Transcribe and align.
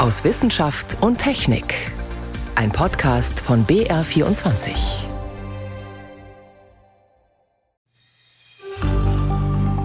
aus 0.00 0.24
Wissenschaft 0.24 0.96
und 1.02 1.18
Technik. 1.18 1.74
Ein 2.54 2.72
Podcast 2.72 3.38
von 3.38 3.66
BR24. 3.66 4.70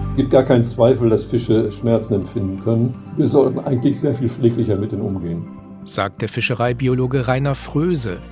Es 0.08 0.16
gibt 0.16 0.30
gar 0.30 0.44
keinen 0.44 0.64
Zweifel, 0.64 1.10
dass 1.10 1.24
Fische 1.24 1.70
Schmerzen 1.70 2.14
empfinden 2.14 2.64
können. 2.64 3.12
Wir 3.18 3.26
sollten 3.26 3.58
eigentlich 3.58 4.00
sehr 4.00 4.14
viel 4.14 4.30
pfleglicher 4.30 4.76
mit 4.76 4.90
ihnen 4.94 5.02
umgehen. 5.02 5.46
Sagt 5.84 6.22
der 6.22 6.30
Fischereibiologe 6.30 7.28
Rainer 7.28 7.54
Fröse. 7.54 8.22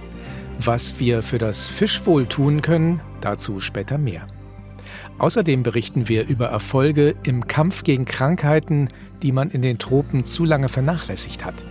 Was 0.59 0.99
wir 0.99 1.23
für 1.23 1.37
das 1.37 1.67
Fischwohl 1.69 2.25
tun 2.25 2.63
können, 2.63 3.03
dazu 3.21 3.61
später 3.61 3.99
mehr. 3.99 4.27
Außerdem 5.19 5.63
berichten 5.63 6.09
wir 6.09 6.27
über 6.27 6.47
Erfolge 6.47 7.15
im 7.25 7.47
Kampf 7.47 7.85
gegen 7.85 8.07
Krankheiten, 8.07 8.89
die 9.23 9.33
man 9.33 9.51
in 9.51 9.61
den 9.61 9.79
Tropen 9.79 10.25
zu 10.25 10.47
lange 10.47 10.71
vernachlässigt 10.71 11.45
hat. 11.45 11.63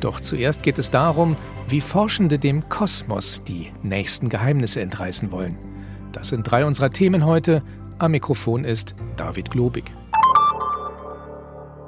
Doch 0.00 0.20
zuerst 0.20 0.62
geht 0.62 0.78
es 0.78 0.90
darum, 0.90 1.36
wie 1.68 1.80
Forschende 1.80 2.38
dem 2.38 2.68
Kosmos 2.68 3.42
die 3.44 3.72
nächsten 3.82 4.28
Geheimnisse 4.28 4.80
entreißen 4.80 5.30
wollen. 5.32 5.58
Das 6.12 6.28
sind 6.28 6.50
drei 6.50 6.64
unserer 6.64 6.90
Themen 6.90 7.24
heute. 7.24 7.62
Am 7.98 8.10
Mikrofon 8.10 8.64
ist 8.64 8.94
David 9.16 9.50
Globig. 9.50 9.92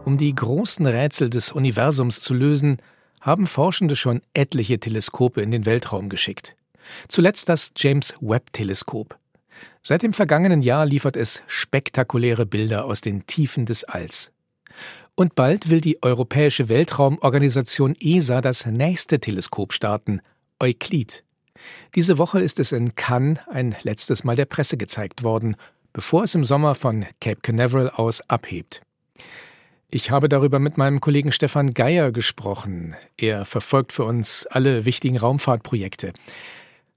Um 0.04 0.16
die 0.16 0.34
großen 0.34 0.86
Rätsel 0.86 1.28
des 1.28 1.52
Universums 1.52 2.20
zu 2.20 2.32
lösen, 2.32 2.78
haben 3.20 3.46
Forschende 3.46 3.94
schon 3.94 4.22
etliche 4.32 4.80
Teleskope 4.80 5.42
in 5.42 5.50
den 5.50 5.66
Weltraum 5.66 6.08
geschickt. 6.08 6.56
Zuletzt 7.08 7.48
das 7.48 7.72
James 7.76 8.14
Webb 8.20 8.52
Teleskop. 8.52 9.18
Seit 9.82 10.02
dem 10.02 10.12
vergangenen 10.12 10.62
Jahr 10.62 10.86
liefert 10.86 11.16
es 11.16 11.42
spektakuläre 11.46 12.46
Bilder 12.46 12.84
aus 12.84 13.00
den 13.00 13.26
Tiefen 13.26 13.66
des 13.66 13.84
Alls. 13.84 14.32
Und 15.18 15.34
bald 15.34 15.68
will 15.68 15.80
die 15.80 16.00
Europäische 16.00 16.68
Weltraumorganisation 16.68 17.96
ESA 17.98 18.40
das 18.40 18.66
nächste 18.66 19.18
Teleskop 19.18 19.72
starten, 19.72 20.20
Euklid. 20.60 21.24
Diese 21.96 22.18
Woche 22.18 22.40
ist 22.40 22.60
es 22.60 22.70
in 22.70 22.94
Cannes 22.94 23.40
ein 23.50 23.74
letztes 23.82 24.22
Mal 24.22 24.36
der 24.36 24.44
Presse 24.44 24.76
gezeigt 24.76 25.24
worden, 25.24 25.56
bevor 25.92 26.22
es 26.22 26.36
im 26.36 26.44
Sommer 26.44 26.76
von 26.76 27.04
Cape 27.20 27.40
Canaveral 27.42 27.90
aus 27.90 28.20
abhebt. 28.30 28.82
Ich 29.90 30.12
habe 30.12 30.28
darüber 30.28 30.60
mit 30.60 30.78
meinem 30.78 31.00
Kollegen 31.00 31.32
Stefan 31.32 31.74
Geier 31.74 32.12
gesprochen. 32.12 32.94
Er 33.16 33.44
verfolgt 33.44 33.90
für 33.90 34.04
uns 34.04 34.46
alle 34.46 34.84
wichtigen 34.84 35.16
Raumfahrtprojekte. 35.16 36.12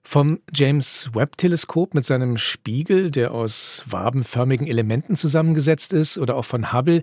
Vom 0.03 0.41
James 0.53 1.09
Webb 1.15 1.37
Teleskop 1.37 1.95
mit 1.95 2.05
seinem 2.05 2.37
Spiegel, 2.37 3.09
der 3.09 3.31
aus 3.31 3.83
wabenförmigen 3.87 4.67
Elementen 4.67 5.15
zusammengesetzt 5.15 5.91
ist, 5.91 6.19
oder 6.19 6.35
auch 6.35 6.45
von 6.45 6.71
Hubble, 6.71 7.01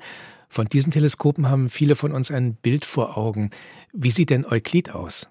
von 0.49 0.67
diesen 0.67 0.91
Teleskopen 0.91 1.49
haben 1.49 1.69
viele 1.69 1.97
von 1.97 2.13
uns 2.13 2.31
ein 2.31 2.55
Bild 2.55 2.85
vor 2.85 3.17
Augen. 3.17 3.51
Wie 3.93 4.11
sieht 4.11 4.31
denn 4.31 4.45
Euklid 4.45 4.91
aus? 4.95 5.29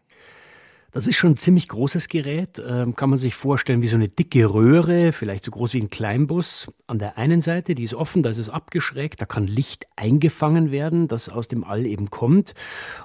Das 0.97 1.05
ist 1.05 1.17
schon 1.17 1.33
ein 1.33 1.37
ziemlich 1.37 1.67
großes 1.67 2.07
Gerät, 2.07 2.59
ähm, 2.67 2.95
kann 2.95 3.11
man 3.11 3.19
sich 3.19 3.35
vorstellen 3.35 3.83
wie 3.83 3.87
so 3.87 3.97
eine 3.97 4.09
dicke 4.09 4.51
Röhre, 4.51 5.11
vielleicht 5.11 5.43
so 5.43 5.51
groß 5.51 5.75
wie 5.75 5.81
ein 5.81 5.91
Kleinbus. 5.91 6.73
An 6.87 6.97
der 6.97 7.19
einen 7.19 7.41
Seite, 7.41 7.75
die 7.75 7.83
ist 7.83 7.93
offen, 7.93 8.23
da 8.23 8.31
ist 8.31 8.39
es 8.39 8.49
abgeschrägt, 8.49 9.21
da 9.21 9.27
kann 9.27 9.45
Licht 9.45 9.85
eingefangen 9.95 10.71
werden, 10.71 11.07
das 11.07 11.29
aus 11.29 11.47
dem 11.47 11.63
All 11.63 11.85
eben 11.85 12.09
kommt. 12.09 12.55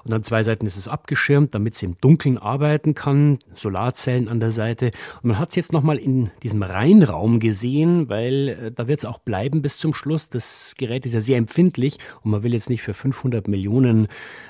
Und 0.05 0.11
an 0.11 0.23
zwei 0.23 0.41
Seiten 0.41 0.65
ist 0.65 0.75
es 0.75 0.87
abgeschirmt, 0.87 1.53
damit 1.53 1.75
es 1.75 1.83
im 1.83 1.93
Dunkeln 2.01 2.39
arbeiten 2.39 2.95
kann, 2.95 3.37
Solarzellen 3.53 4.27
an 4.27 4.39
der 4.39 4.49
Seite. 4.49 4.87
Und 5.21 5.25
man 5.25 5.37
hat 5.37 5.49
es 5.49 5.55
jetzt 5.55 5.71
nochmal 5.71 5.99
in 5.99 6.31
diesem 6.41 6.63
Reinraum 6.63 7.39
gesehen, 7.39 8.09
weil 8.09 8.49
äh, 8.49 8.71
da 8.71 8.87
wird 8.87 9.01
es 9.01 9.05
auch 9.05 9.19
bleiben 9.19 9.61
bis 9.61 9.77
zum 9.77 9.93
Schluss. 9.93 10.31
Das 10.31 10.73
Gerät 10.79 11.05
ist 11.05 11.13
ja 11.13 11.19
sehr 11.19 11.37
empfindlich 11.37 11.99
und 12.23 12.31
man 12.31 12.41
will 12.41 12.53
jetzt 12.53 12.71
nicht 12.71 12.81
für 12.81 12.95
500 12.95 13.47
Millionen 13.47 14.07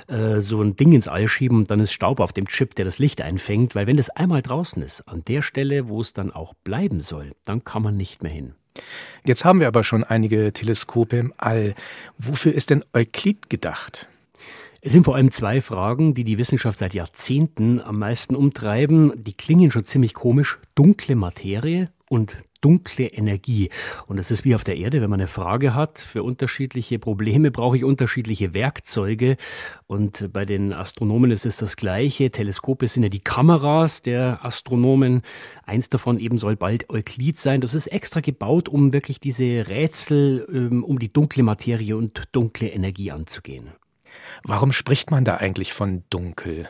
äh, 0.07 0.39
so 0.39 0.61
ein 0.61 0.75
Ding 0.75 0.91
ins 0.93 1.07
All 1.07 1.27
schieben 1.27 1.59
und 1.59 1.71
dann 1.71 1.79
ist 1.79 1.93
Staub 1.93 2.19
auf 2.19 2.33
dem 2.33 2.47
Chip, 2.47 2.75
der 2.75 2.85
das 2.85 2.99
Licht 2.99 3.21
einfängt, 3.21 3.75
weil 3.75 3.87
wenn 3.87 3.97
das 3.97 4.09
einmal 4.09 4.41
draußen 4.41 4.81
ist, 4.81 5.01
an 5.07 5.23
der 5.25 5.41
Stelle, 5.41 5.87
wo 5.87 6.01
es 6.01 6.13
dann 6.13 6.31
auch 6.31 6.53
bleiben 6.63 6.99
soll, 6.99 7.33
dann 7.45 7.63
kann 7.63 7.83
man 7.83 7.97
nicht 7.97 8.23
mehr 8.23 8.31
hin. 8.31 8.55
Jetzt 9.25 9.45
haben 9.45 9.59
wir 9.59 9.67
aber 9.67 9.83
schon 9.83 10.03
einige 10.03 10.51
Teleskope 10.51 11.17
im 11.17 11.33
All. 11.37 11.75
Wofür 12.17 12.53
ist 12.53 12.69
denn 12.69 12.83
Euklid 12.93 13.49
gedacht? 13.49 14.09
Es 14.81 14.91
sind 14.91 15.05
vor 15.05 15.15
allem 15.15 15.31
zwei 15.31 15.61
Fragen, 15.61 16.13
die 16.13 16.25
die 16.25 16.37
Wissenschaft 16.37 16.79
seit 16.79 16.93
Jahrzehnten 16.93 17.79
am 17.79 17.99
meisten 17.99 18.35
umtreiben. 18.35 19.13
Die 19.15 19.33
klingen 19.33 19.71
schon 19.71 19.85
ziemlich 19.85 20.13
komisch. 20.13 20.59
Dunkle 20.75 21.15
Materie 21.15 21.89
und 22.13 22.37
dunkle 22.61 23.07
Energie. 23.07 23.69
Und 24.07 24.17
das 24.17 24.29
ist 24.29 24.45
wie 24.45 24.53
auf 24.53 24.63
der 24.63 24.77
Erde, 24.77 25.01
wenn 25.01 25.09
man 25.09 25.19
eine 25.19 25.27
Frage 25.27 25.73
hat, 25.73 25.99
für 25.99 26.21
unterschiedliche 26.21 26.99
Probleme 26.99 27.49
brauche 27.49 27.75
ich 27.75 27.83
unterschiedliche 27.83 28.53
Werkzeuge. 28.53 29.35
Und 29.87 30.31
bei 30.31 30.45
den 30.45 30.73
Astronomen 30.73 31.31
ist 31.31 31.45
es 31.45 31.57
das 31.57 31.75
Gleiche. 31.75 32.29
Teleskope 32.29 32.87
sind 32.87 33.01
ja 33.03 33.09
die 33.09 33.19
Kameras 33.19 34.03
der 34.03 34.45
Astronomen. 34.45 35.23
Eins 35.65 35.89
davon 35.89 36.19
eben 36.19 36.37
soll 36.37 36.55
bald 36.55 36.89
Euklid 36.91 37.39
sein. 37.39 37.61
Das 37.61 37.73
ist 37.73 37.87
extra 37.87 38.21
gebaut, 38.21 38.69
um 38.69 38.93
wirklich 38.93 39.19
diese 39.19 39.67
Rätsel 39.67 40.47
ähm, 40.53 40.83
um 40.83 40.99
die 40.99 41.11
dunkle 41.11 41.41
Materie 41.41 41.97
und 41.97 42.23
dunkle 42.31 42.69
Energie 42.69 43.11
anzugehen. 43.11 43.69
Warum 44.43 44.71
spricht 44.71 45.09
man 45.09 45.25
da 45.25 45.37
eigentlich 45.37 45.73
von 45.73 46.03
dunkel? 46.11 46.69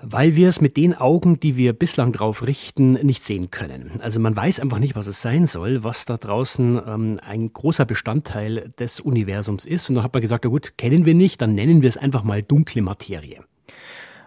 Weil 0.00 0.36
wir 0.36 0.48
es 0.48 0.60
mit 0.60 0.76
den 0.76 0.94
Augen, 0.94 1.40
die 1.40 1.56
wir 1.56 1.72
bislang 1.72 2.12
drauf 2.12 2.46
richten, 2.46 2.92
nicht 2.92 3.24
sehen 3.24 3.50
können. 3.50 4.00
Also 4.00 4.20
man 4.20 4.36
weiß 4.36 4.60
einfach 4.60 4.78
nicht, 4.78 4.94
was 4.94 5.08
es 5.08 5.20
sein 5.22 5.46
soll, 5.46 5.82
was 5.82 6.04
da 6.04 6.16
draußen 6.16 6.80
ähm, 6.86 7.16
ein 7.22 7.52
großer 7.52 7.84
Bestandteil 7.84 8.72
des 8.78 9.00
Universums 9.00 9.64
ist. 9.64 9.88
Und 9.88 9.96
dann 9.96 10.04
hat 10.04 10.14
man 10.14 10.20
gesagt, 10.20 10.44
na 10.44 10.50
gut, 10.50 10.78
kennen 10.78 11.04
wir 11.04 11.14
nicht, 11.14 11.42
dann 11.42 11.52
nennen 11.52 11.82
wir 11.82 11.88
es 11.88 11.96
einfach 11.96 12.22
mal 12.22 12.42
dunkle 12.42 12.82
Materie. 12.82 13.42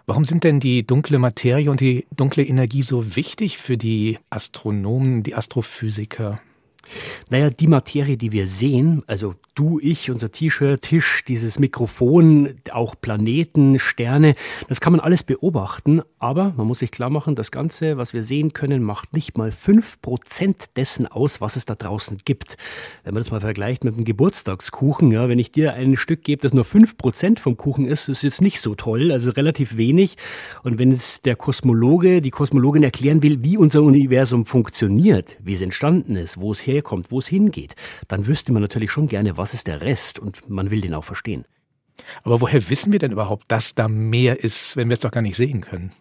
Warum 0.04 0.24
sind 0.24 0.44
denn 0.44 0.60
die 0.60 0.86
dunkle 0.86 1.18
Materie 1.18 1.70
und 1.70 1.80
die 1.80 2.06
dunkle 2.14 2.42
Energie 2.42 2.82
so 2.82 3.16
wichtig 3.16 3.56
für 3.56 3.78
die 3.78 4.18
Astronomen, 4.30 5.22
die 5.22 5.34
Astrophysiker? 5.34 6.40
Naja, 7.30 7.50
die 7.50 7.66
Materie, 7.66 8.16
die 8.16 8.32
wir 8.32 8.46
sehen, 8.46 9.02
also 9.06 9.34
du, 9.54 9.78
ich, 9.80 10.10
unser 10.10 10.30
T-Shirt, 10.30 10.80
Tisch, 10.82 11.24
dieses 11.26 11.58
Mikrofon, 11.58 12.54
auch 12.70 12.94
Planeten, 13.00 13.78
Sterne, 13.78 14.34
das 14.68 14.80
kann 14.80 14.92
man 14.92 15.00
alles 15.00 15.22
beobachten, 15.22 16.02
aber 16.18 16.54
man 16.56 16.66
muss 16.66 16.78
sich 16.80 16.90
klar 16.90 17.10
machen, 17.10 17.34
das 17.34 17.50
Ganze, 17.50 17.96
was 17.96 18.14
wir 18.14 18.22
sehen 18.22 18.52
können, 18.52 18.82
macht 18.82 19.12
nicht 19.12 19.36
mal 19.36 19.50
fünf 19.50 20.00
Prozent 20.00 20.66
dessen 20.76 21.06
aus, 21.06 21.40
was 21.40 21.56
es 21.56 21.64
da 21.64 21.74
draußen 21.74 22.18
gibt. 22.24 22.56
Wenn 23.04 23.14
man 23.14 23.22
das 23.22 23.30
mal 23.30 23.40
vergleicht 23.40 23.84
mit 23.84 23.94
einem 23.94 24.04
Geburtstagskuchen, 24.04 25.10
ja, 25.12 25.28
wenn 25.28 25.38
ich 25.38 25.52
dir 25.52 25.74
ein 25.74 25.96
Stück 25.96 26.24
gebe, 26.24 26.42
das 26.42 26.54
nur 26.54 26.64
fünf 26.64 26.96
Prozent 26.96 27.40
vom 27.40 27.56
Kuchen 27.56 27.86
ist, 27.86 28.08
ist 28.08 28.22
jetzt 28.22 28.40
nicht 28.40 28.60
so 28.60 28.74
toll, 28.74 29.12
also 29.12 29.30
relativ 29.32 29.76
wenig. 29.76 30.16
Und 30.62 30.78
wenn 30.78 30.92
jetzt 30.92 31.26
der 31.26 31.36
Kosmologe, 31.36 32.22
die 32.22 32.30
Kosmologin 32.30 32.82
erklären 32.82 33.22
will, 33.22 33.42
wie 33.42 33.56
unser 33.56 33.82
Universum 33.82 34.46
funktioniert, 34.46 35.36
wie 35.42 35.52
es 35.52 35.60
entstanden 35.60 36.16
ist, 36.16 36.40
wo 36.40 36.52
es 36.52 36.66
herkommt, 36.72 37.10
wo 37.10 37.18
es 37.18 37.28
hingeht, 37.28 37.76
dann 38.08 38.26
wüsste 38.26 38.52
man 38.52 38.62
natürlich 38.62 38.90
schon 38.90 39.08
gerne, 39.08 39.36
was 39.36 39.54
ist 39.54 39.66
der 39.66 39.80
Rest? 39.80 40.18
Und 40.18 40.48
man 40.50 40.70
will 40.70 40.80
den 40.80 40.94
auch 40.94 41.04
verstehen. 41.04 41.44
Aber 42.22 42.40
woher 42.40 42.68
wissen 42.70 42.92
wir 42.92 42.98
denn 42.98 43.12
überhaupt, 43.12 43.44
dass 43.48 43.74
da 43.74 43.88
mehr 43.88 44.42
ist, 44.42 44.76
wenn 44.76 44.88
wir 44.88 44.94
es 44.94 45.00
doch 45.00 45.10
gar 45.10 45.22
nicht 45.22 45.36
sehen 45.36 45.60
können? 45.60 45.92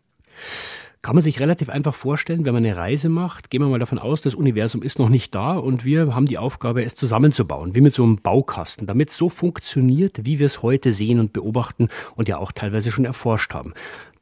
Kann 1.01 1.15
man 1.15 1.23
sich 1.23 1.39
relativ 1.39 1.69
einfach 1.69 1.95
vorstellen, 1.95 2.45
wenn 2.45 2.53
man 2.53 2.63
eine 2.63 2.77
Reise 2.77 3.09
macht, 3.09 3.49
gehen 3.49 3.61
wir 3.61 3.67
mal 3.67 3.79
davon 3.79 3.97
aus, 3.97 4.21
das 4.21 4.35
Universum 4.35 4.83
ist 4.83 4.99
noch 4.99 5.09
nicht 5.09 5.33
da 5.33 5.53
und 5.53 5.83
wir 5.83 6.13
haben 6.13 6.27
die 6.27 6.37
Aufgabe, 6.37 6.83
es 6.83 6.93
zusammenzubauen, 6.93 7.73
wie 7.73 7.81
mit 7.81 7.95
so 7.95 8.03
einem 8.03 8.17
Baukasten, 8.17 8.85
damit 8.85 9.09
es 9.09 9.17
so 9.17 9.27
funktioniert, 9.27 10.25
wie 10.25 10.37
wir 10.37 10.45
es 10.45 10.61
heute 10.61 10.93
sehen 10.93 11.19
und 11.19 11.33
beobachten 11.33 11.89
und 12.15 12.27
ja 12.27 12.37
auch 12.37 12.51
teilweise 12.51 12.91
schon 12.91 13.05
erforscht 13.05 13.51
haben. 13.55 13.73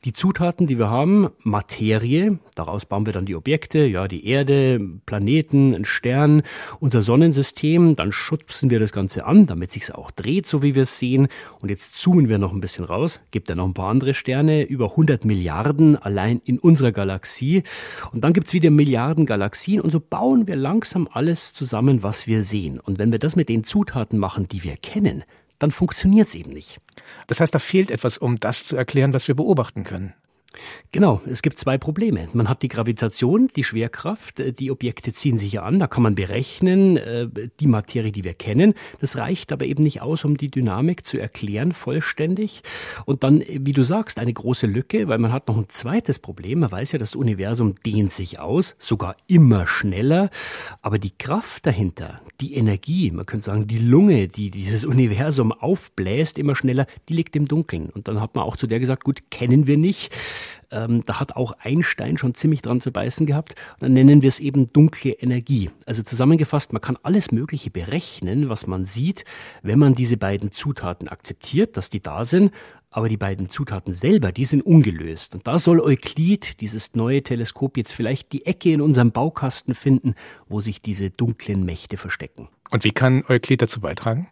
Die 0.06 0.14
Zutaten, 0.14 0.66
die 0.66 0.80
wir 0.80 0.90
haben, 0.90 1.28
Materie, 1.44 2.40
daraus 2.56 2.86
bauen 2.86 3.06
wir 3.06 3.12
dann 3.12 3.26
die 3.26 3.36
Objekte, 3.36 3.80
ja, 3.80 4.08
die 4.08 4.26
Erde, 4.26 4.80
Planeten, 5.06 5.76
ein 5.76 5.84
Stern, 5.84 6.44
unser 6.80 7.02
Sonnensystem, 7.02 7.98
dann 7.98 8.14
schubsen 8.14 8.70
wir 8.70 8.80
das 8.80 8.94
Ganze 8.94 9.26
an, 9.26 9.46
damit 9.46 9.74
sich's 9.74 9.92
auch 9.92 10.10
dreht, 10.12 10.48
so 10.48 10.64
wie 10.64 10.74
wir 10.74 10.84
es 10.84 10.98
sehen. 10.98 11.28
Und 11.60 11.68
jetzt 11.68 11.98
zoomen 11.98 12.30
wir 12.30 12.38
noch 12.38 12.54
ein 12.54 12.62
bisschen 12.62 12.86
raus, 12.86 13.20
gibt 13.32 13.50
ja 13.50 13.56
noch 13.56 13.66
ein 13.66 13.74
paar 13.74 13.90
andere 13.90 14.14
Sterne, 14.14 14.64
über 14.64 14.92
100 14.92 15.26
Milliarden 15.26 15.98
allein 15.98 16.40
in 16.46 16.60
unserer 16.60 16.94
Galaxie. 16.94 17.64
Und 18.14 18.24
dann 18.24 18.32
gibt's 18.32 18.54
wieder 18.54 18.70
Milliarden 18.70 19.26
Galaxien 19.26 19.82
und 19.82 19.90
so 19.90 20.00
bauen 20.00 20.48
wir 20.48 20.56
langsam 20.56 21.10
alles 21.12 21.54
zusammen, 21.54 22.04
was 22.04 22.26
wir 22.26 22.44
sehen. 22.44 22.80
Und 22.80 23.00
wenn 23.00 23.12
wir 23.12 23.20
das 23.20 23.36
mit 23.36 23.50
den 23.50 23.66
Zutaten 23.66 24.18
machen, 24.18 24.48
die 24.48 24.64
wir 24.64 24.78
kennen, 24.78 25.26
dann 25.60 25.72
funktioniert 25.72 26.30
es 26.30 26.36
eben 26.36 26.52
nicht. 26.52 26.80
Das 27.28 27.40
heißt, 27.40 27.54
da 27.54 27.60
fehlt 27.60 27.92
etwas, 27.92 28.18
um 28.18 28.40
das 28.40 28.64
zu 28.64 28.76
erklären, 28.76 29.14
was 29.14 29.28
wir 29.28 29.36
beobachten 29.36 29.84
können. 29.84 30.14
Genau, 30.92 31.22
es 31.30 31.44
gibt 31.44 31.60
zwei 31.60 31.78
Probleme. 31.78 32.28
Man 32.34 32.50
hat 32.50 32.64
die 32.64 32.68
Gravitation, 32.68 33.50
die 33.56 33.64
Schwerkraft, 33.64 34.40
äh, 34.40 34.52
die 34.52 34.72
Objekte 34.72 35.14
ziehen 35.14 35.38
sich 35.38 35.52
ja 35.54 35.64
an, 35.64 35.78
da 35.78 35.86
kann 35.86 36.02
man 36.02 36.16
berechnen, 36.16 36.98
äh, 36.98 37.28
die 37.60 37.68
Materie, 37.68 38.12
die 38.12 38.24
wir 38.24 38.34
kennen. 38.34 38.74
Das 39.00 39.16
reicht 39.16 39.52
aber 39.52 39.66
eben 39.66 39.84
nicht 39.84 40.02
aus, 40.02 40.26
um 40.26 40.38
die 40.38 40.50
Dynamik 40.50 41.06
zu 41.06 41.20
erklären 41.20 41.72
vollständig. 41.72 42.64
Und 43.06 43.24
dann, 43.24 43.44
wie 43.48 43.74
du 43.74 43.84
sagst, 43.84 44.18
eine 44.18 44.34
große 44.34 44.66
Lücke, 44.66 45.08
weil 45.08 45.20
man 45.20 45.32
hat 45.32 45.48
noch 45.48 45.58
ein 45.58 45.70
zweites 45.70 46.18
Problem. 46.18 46.62
Man 46.62 46.72
weiß 46.72 46.94
ja, 46.94 47.00
das 47.00 47.16
Universum 47.16 47.76
dehnt 47.86 48.12
sich 48.12 48.40
aus, 48.40 48.76
sogar 48.80 49.16
immer 49.28 49.68
schneller. 49.68 50.32
Aber 50.82 50.98
die 50.98 51.16
Kraft 51.16 51.68
dahinter, 51.68 52.22
die 52.42 52.56
Energie, 52.56 53.12
man 53.12 53.28
könnte 53.28 53.46
sagen, 53.46 53.68
die 53.68 53.78
Lunge, 53.78 54.28
die 54.28 54.50
dieses 54.50 54.84
Universum 54.84 55.52
aufbläst 55.52 56.40
immer 56.40 56.56
schneller, 56.56 56.88
die 57.08 57.14
liegt 57.14 57.36
im 57.36 57.48
Dunkeln. 57.48 57.92
Und 57.92 58.08
dann 58.08 58.20
hat 58.20 58.34
man 58.34 58.44
auch 58.44 58.58
zu 58.58 58.66
der 58.66 58.80
gesagt, 58.80 59.04
gut, 59.04 59.30
kennen 59.30 59.68
wir 59.68 59.78
nicht. 59.78 60.12
Ähm, 60.72 61.04
da 61.06 61.20
hat 61.20 61.36
auch 61.36 61.54
Einstein 61.60 62.18
schon 62.18 62.34
ziemlich 62.36 62.62
dran 62.62 62.82
zu 62.82 62.92
beißen 62.92 63.26
gehabt. 63.26 63.56
Und 63.74 63.84
dann 63.84 63.94
nennen 63.94 64.22
wir 64.22 64.30
es 64.30 64.40
eben 64.40 64.68
dunkle 64.68 65.12
Energie. 65.12 65.70
Also 65.86 66.04
zusammengefasst, 66.04 66.74
man 66.74 66.82
kann 66.82 66.98
alles 67.04 67.32
Mögliche 67.32 67.72
berechnen, 67.72 68.50
was 68.50 68.68
man 68.68 68.86
sieht, 68.86 69.26
wenn 69.62 69.80
man 69.80 69.96
diese 69.96 70.18
beiden 70.18 70.52
Zutaten 70.52 71.08
akzeptiert, 71.08 71.78
dass 71.78 71.90
die 71.90 72.02
da 72.02 72.26
sind. 72.26 72.52
Aber 72.92 73.08
die 73.08 73.18
beiden 73.18 73.50
Zutaten 73.50 73.94
selber, 73.94 74.32
die 74.32 74.46
sind 74.46 74.64
ungelöst. 74.64 75.36
Und 75.36 75.46
da 75.46 75.60
soll 75.60 75.80
Euklid, 75.80 76.60
dieses 76.60 76.96
neue 76.96 77.22
Teleskop, 77.22 77.78
jetzt 77.78 77.92
vielleicht 77.92 78.34
die 78.34 78.48
Ecke 78.48 78.72
in 78.72 78.82
unserem 78.82 79.12
Baukasten 79.12 79.76
finden, 79.76 80.16
wo 80.48 80.60
sich 80.60 80.82
diese 80.82 81.12
dunklen 81.12 81.66
Mächte 81.66 81.98
verstecken. 81.98 82.50
Und 82.72 82.84
wie 82.84 82.92
kann 82.92 83.24
Euklid 83.28 83.62
dazu 83.62 83.80
beitragen? 83.80 84.28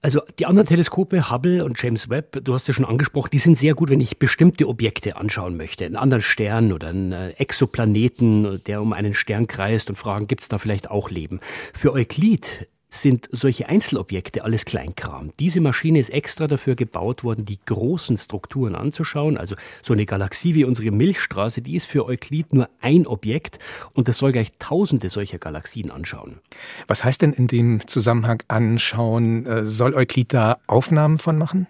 Also 0.00 0.20
die 0.38 0.46
anderen 0.46 0.68
Teleskope, 0.68 1.28
Hubble 1.28 1.64
und 1.64 1.82
James 1.82 2.08
Webb, 2.08 2.44
du 2.44 2.54
hast 2.54 2.68
ja 2.68 2.74
schon 2.74 2.84
angesprochen, 2.84 3.30
die 3.32 3.40
sind 3.40 3.58
sehr 3.58 3.74
gut, 3.74 3.90
wenn 3.90 4.00
ich 4.00 4.20
bestimmte 4.20 4.68
Objekte 4.68 5.16
anschauen 5.16 5.56
möchte. 5.56 5.84
Einen 5.84 5.96
anderen 5.96 6.22
Stern 6.22 6.72
oder 6.72 6.88
einen 6.88 7.10
äh, 7.10 7.30
Exoplaneten, 7.30 8.62
der 8.64 8.80
um 8.80 8.92
einen 8.92 9.12
Stern 9.12 9.48
kreist 9.48 9.90
und 9.90 9.96
fragen, 9.96 10.28
gibt 10.28 10.42
es 10.42 10.48
da 10.48 10.58
vielleicht 10.58 10.88
auch 10.88 11.10
Leben? 11.10 11.40
Für 11.74 11.92
Euklid 11.92 12.68
sind 12.88 13.28
solche 13.32 13.68
Einzelobjekte 13.68 14.44
alles 14.44 14.64
Kleinkram. 14.64 15.32
Diese 15.38 15.60
Maschine 15.60 15.98
ist 15.98 16.10
extra 16.10 16.46
dafür 16.46 16.74
gebaut 16.74 17.22
worden, 17.22 17.44
die 17.44 17.58
großen 17.64 18.16
Strukturen 18.16 18.74
anzuschauen. 18.74 19.36
Also 19.36 19.56
so 19.82 19.92
eine 19.92 20.06
Galaxie 20.06 20.54
wie 20.54 20.64
unsere 20.64 20.90
Milchstraße, 20.90 21.60
die 21.60 21.76
ist 21.76 21.86
für 21.86 22.06
Euklid 22.06 22.52
nur 22.52 22.68
ein 22.80 23.06
Objekt 23.06 23.58
und 23.94 24.08
das 24.08 24.18
soll 24.18 24.32
gleich 24.32 24.52
tausende 24.58 25.10
solcher 25.10 25.38
Galaxien 25.38 25.90
anschauen. 25.90 26.40
Was 26.86 27.04
heißt 27.04 27.22
denn 27.22 27.32
in 27.32 27.46
dem 27.46 27.86
Zusammenhang 27.86 28.42
anschauen? 28.48 29.46
Äh, 29.46 29.64
soll 29.64 29.94
Euklid 29.94 30.32
da 30.32 30.58
Aufnahmen 30.66 31.18
von 31.18 31.36
machen? 31.36 31.66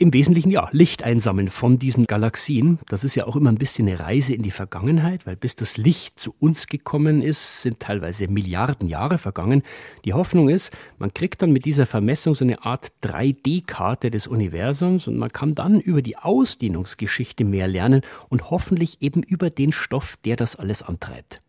Im 0.00 0.14
Wesentlichen 0.14 0.52
ja, 0.52 0.68
Licht 0.70 1.02
einsammeln 1.02 1.50
von 1.50 1.80
diesen 1.80 2.04
Galaxien. 2.04 2.78
Das 2.86 3.02
ist 3.02 3.16
ja 3.16 3.26
auch 3.26 3.34
immer 3.34 3.50
ein 3.50 3.58
bisschen 3.58 3.88
eine 3.88 3.98
Reise 3.98 4.32
in 4.32 4.44
die 4.44 4.52
Vergangenheit, 4.52 5.26
weil 5.26 5.34
bis 5.34 5.56
das 5.56 5.76
Licht 5.76 6.20
zu 6.20 6.36
uns 6.38 6.68
gekommen 6.68 7.20
ist, 7.20 7.62
sind 7.62 7.80
teilweise 7.80 8.28
Milliarden 8.28 8.88
Jahre 8.88 9.18
vergangen. 9.18 9.64
Die 10.04 10.12
Hoffnung 10.12 10.50
ist, 10.50 10.70
man 11.00 11.12
kriegt 11.12 11.42
dann 11.42 11.52
mit 11.52 11.64
dieser 11.64 11.84
Vermessung 11.84 12.36
so 12.36 12.44
eine 12.44 12.64
Art 12.64 12.92
3D-Karte 13.02 14.10
des 14.10 14.28
Universums 14.28 15.08
und 15.08 15.18
man 15.18 15.32
kann 15.32 15.56
dann 15.56 15.80
über 15.80 16.00
die 16.00 16.16
Ausdehnungsgeschichte 16.16 17.44
mehr 17.44 17.66
lernen 17.66 18.02
und 18.28 18.52
hoffentlich 18.52 19.02
eben 19.02 19.24
über 19.24 19.50
den 19.50 19.72
Stoff, 19.72 20.16
der 20.24 20.36
das 20.36 20.54
alles 20.54 20.84
antreibt. 20.84 21.42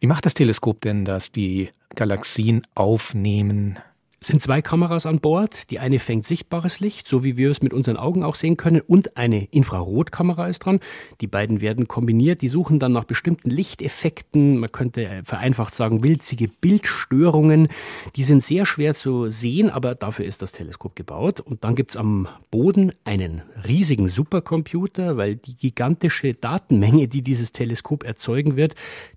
Wie 0.00 0.08
macht 0.08 0.26
das 0.26 0.34
Teleskop 0.34 0.80
denn 0.80 1.04
das, 1.04 1.30
die 1.30 1.70
Galaxien 1.94 2.62
aufnehmen? 2.74 3.78
Sind 4.20 4.42
zwei 4.42 4.62
Kameras 4.62 5.04
an 5.04 5.20
Bord. 5.20 5.70
Die 5.70 5.78
eine 5.78 5.98
fängt 5.98 6.26
sichtbares 6.26 6.80
Licht, 6.80 7.06
so 7.06 7.22
wie 7.22 7.36
wir 7.36 7.50
es 7.50 7.62
mit 7.62 7.74
unseren 7.74 7.96
Augen 7.96 8.22
auch 8.22 8.34
sehen 8.34 8.56
können, 8.56 8.80
und 8.80 9.16
eine 9.16 9.44
Infrarotkamera 9.44 10.48
ist 10.48 10.60
dran. 10.60 10.80
Die 11.20 11.26
beiden 11.26 11.60
werden 11.60 11.86
kombiniert. 11.86 12.40
Die 12.40 12.48
suchen 12.48 12.78
dann 12.78 12.92
nach 12.92 13.04
bestimmten 13.04 13.50
Lichteffekten. 13.50 14.58
Man 14.58 14.72
könnte 14.72 15.22
vereinfacht 15.24 15.74
sagen, 15.74 16.02
winzige 16.02 16.48
Bildstörungen. 16.48 17.68
Die 18.16 18.24
sind 18.24 18.42
sehr 18.42 18.64
schwer 18.64 18.94
zu 18.94 19.28
sehen, 19.28 19.68
aber 19.68 19.94
dafür 19.94 20.24
ist 20.24 20.40
das 20.40 20.52
Teleskop 20.52 20.96
gebaut. 20.96 21.40
Und 21.40 21.62
dann 21.64 21.74
gibt 21.74 21.90
es 21.92 21.96
am 21.96 22.26
Boden 22.50 22.92
einen 23.04 23.42
riesigen 23.68 24.08
Supercomputer, 24.08 25.16
weil 25.18 25.36
die 25.36 25.56
gigantische 25.56 26.32
Datenmenge, 26.32 27.06
die 27.08 27.22
dieses 27.22 27.52
Teleskop 27.52 28.02
erzeugen 28.04 28.56
wird, 28.56 28.74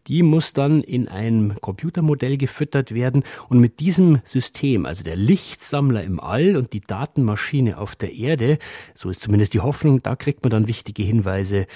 die 0.08 0.24
muss 0.24 0.54
dann 0.54 0.82
in 0.82 1.08
ein 1.08 1.56
Computermodell 1.62 2.38
gefüttert 2.38 2.94
werden. 2.94 3.24
Und 3.48 3.60
mit 3.60 3.80
diesem 3.80 4.20
System, 4.26 4.86
also 4.90 5.04
der 5.04 5.16
Lichtsammler 5.16 6.04
im 6.04 6.20
All 6.20 6.58
und 6.58 6.74
die 6.74 6.82
Datenmaschine 6.82 7.78
auf 7.78 7.96
der 7.96 8.12
Erde, 8.12 8.58
so 8.96 9.12
ist 9.12 9.22
zumindest 9.22 9.54
die 9.54 9.60
Hoffnung, 9.60 10.02
da 10.02 10.16
kriegt 10.16 10.42
man 10.44 10.50
dann 10.50 10.68
wichtige 10.68 11.04
Hinweise, 11.04 11.68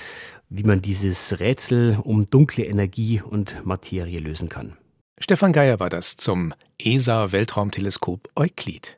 wie 0.50 0.64
man 0.64 0.82
dieses 0.82 1.40
Rätsel 1.40 2.00
um 2.02 2.26
dunkle 2.26 2.66
Energie 2.66 3.22
und 3.22 3.64
Materie 3.66 4.20
lösen 4.20 4.50
kann. 4.50 4.78
Stefan 5.20 5.54
Geier 5.54 5.80
war 5.80 5.92
das 5.92 6.18
zum 6.18 6.56
ESA-Weltraumteleskop 6.80 8.30
Euklid. 8.36 8.98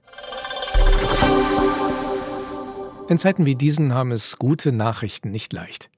In 3.10 3.18
Zeiten 3.18 3.46
wie 3.46 3.56
diesen 3.56 3.94
haben 3.94 4.14
es 4.14 4.38
gute 4.38 4.72
Nachrichten 4.72 5.30
nicht 5.30 5.52
leicht. 5.52 5.90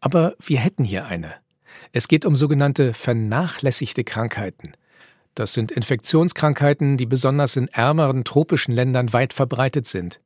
Aber 0.00 0.34
wir 0.42 0.58
hätten 0.60 0.82
hier 0.82 1.04
eine. 1.04 1.34
Es 1.92 2.08
geht 2.08 2.24
um 2.24 2.34
sogenannte 2.34 2.94
vernachlässigte 2.94 4.02
Krankheiten. 4.02 4.72
Das 5.34 5.52
sind 5.54 5.70
Infektionskrankheiten, 5.72 6.96
die 6.96 7.06
besonders 7.06 7.56
in 7.56 7.68
ärmeren 7.68 8.24
tropischen 8.24 8.74
Ländern 8.74 9.12
weit 9.12 9.32
verbreitet 9.32 9.86
sind. 9.86 10.20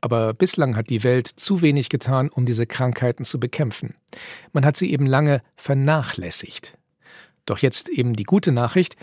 Aber 0.00 0.34
bislang 0.34 0.76
hat 0.76 0.90
die 0.90 1.04
Welt 1.04 1.26
zu 1.26 1.62
wenig 1.62 1.88
getan, 1.88 2.28
um 2.28 2.46
diese 2.46 2.66
Krankheiten 2.66 3.24
zu 3.24 3.38
bekämpfen. 3.38 3.94
Man 4.52 4.64
hat 4.64 4.76
sie 4.76 4.90
eben 4.92 5.06
lange 5.06 5.42
vernachlässigt. 5.56 6.78
Doch 7.46 7.58
jetzt 7.58 7.88
eben 7.88 8.14
die 8.14 8.24
gute 8.24 8.52
Nachricht, 8.52 8.96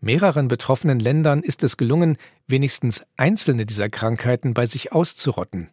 mehreren 0.00 0.48
betroffenen 0.48 0.98
Ländern 0.98 1.40
ist 1.40 1.62
es 1.62 1.76
gelungen, 1.76 2.16
wenigstens 2.46 3.04
einzelne 3.16 3.66
dieser 3.66 3.88
Krankheiten 3.88 4.54
bei 4.54 4.66
sich 4.66 4.92
auszurotten. 4.92 5.70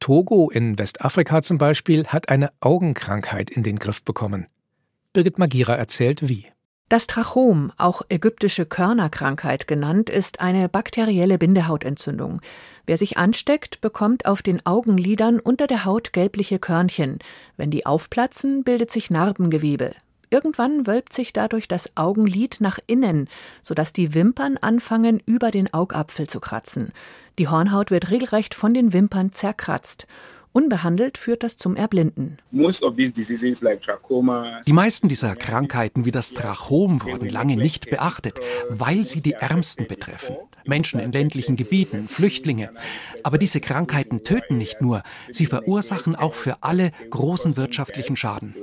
Togo 0.00 0.50
in 0.50 0.78
Westafrika 0.78 1.42
zum 1.42 1.58
Beispiel 1.58 2.06
hat 2.06 2.28
eine 2.28 2.50
Augenkrankheit 2.60 3.50
in 3.50 3.62
den 3.62 3.78
Griff 3.78 4.02
bekommen. 4.02 4.46
Birgit 5.12 5.38
Magira 5.38 5.74
erzählt 5.74 6.28
wie. 6.28 6.46
Das 6.88 7.06
Trachom, 7.06 7.70
auch 7.76 8.00
ägyptische 8.08 8.64
Körnerkrankheit 8.64 9.68
genannt, 9.68 10.08
ist 10.08 10.40
eine 10.40 10.70
bakterielle 10.70 11.36
Bindehautentzündung. 11.36 12.40
Wer 12.86 12.96
sich 12.96 13.18
ansteckt, 13.18 13.82
bekommt 13.82 14.24
auf 14.24 14.40
den 14.40 14.64
Augenlidern 14.64 15.38
unter 15.38 15.66
der 15.66 15.84
Haut 15.84 16.14
gelbliche 16.14 16.58
Körnchen. 16.58 17.18
Wenn 17.58 17.70
die 17.70 17.84
aufplatzen, 17.84 18.64
bildet 18.64 18.90
sich 18.90 19.10
Narbengewebe. 19.10 19.92
Irgendwann 20.30 20.86
wölbt 20.86 21.12
sich 21.12 21.34
dadurch 21.34 21.68
das 21.68 21.94
Augenlid 21.94 22.56
nach 22.60 22.78
innen, 22.86 23.28
sodass 23.60 23.92
die 23.92 24.14
Wimpern 24.14 24.56
anfangen, 24.56 25.22
über 25.26 25.50
den 25.50 25.72
Augapfel 25.74 26.26
zu 26.26 26.40
kratzen. 26.40 26.92
Die 27.38 27.48
Hornhaut 27.48 27.90
wird 27.90 28.10
regelrecht 28.10 28.54
von 28.54 28.72
den 28.72 28.94
Wimpern 28.94 29.32
zerkratzt. 29.32 30.06
Unbehandelt 30.52 31.18
führt 31.18 31.42
das 31.42 31.56
zum 31.56 31.76
Erblinden. 31.76 32.38
Die 32.50 34.72
meisten 34.72 35.08
dieser 35.08 35.36
Krankheiten 35.36 36.04
wie 36.04 36.10
das 36.10 36.34
Trachom 36.34 37.02
wurden 37.02 37.28
lange 37.28 37.56
nicht 37.56 37.90
beachtet, 37.90 38.40
weil 38.68 39.04
sie 39.04 39.20
die 39.20 39.32
Ärmsten 39.32 39.86
betreffen. 39.86 40.36
Menschen 40.66 41.00
in 41.00 41.12
ländlichen 41.12 41.56
Gebieten, 41.56 42.08
Flüchtlinge. 42.08 42.70
Aber 43.22 43.38
diese 43.38 43.60
Krankheiten 43.60 44.22
töten 44.22 44.58
nicht 44.58 44.80
nur, 44.80 45.02
sie 45.30 45.46
verursachen 45.46 46.14
auch 46.14 46.34
für 46.34 46.62
alle 46.62 46.92
großen 47.10 47.56
wirtschaftlichen 47.56 48.16
Schaden. 48.16 48.54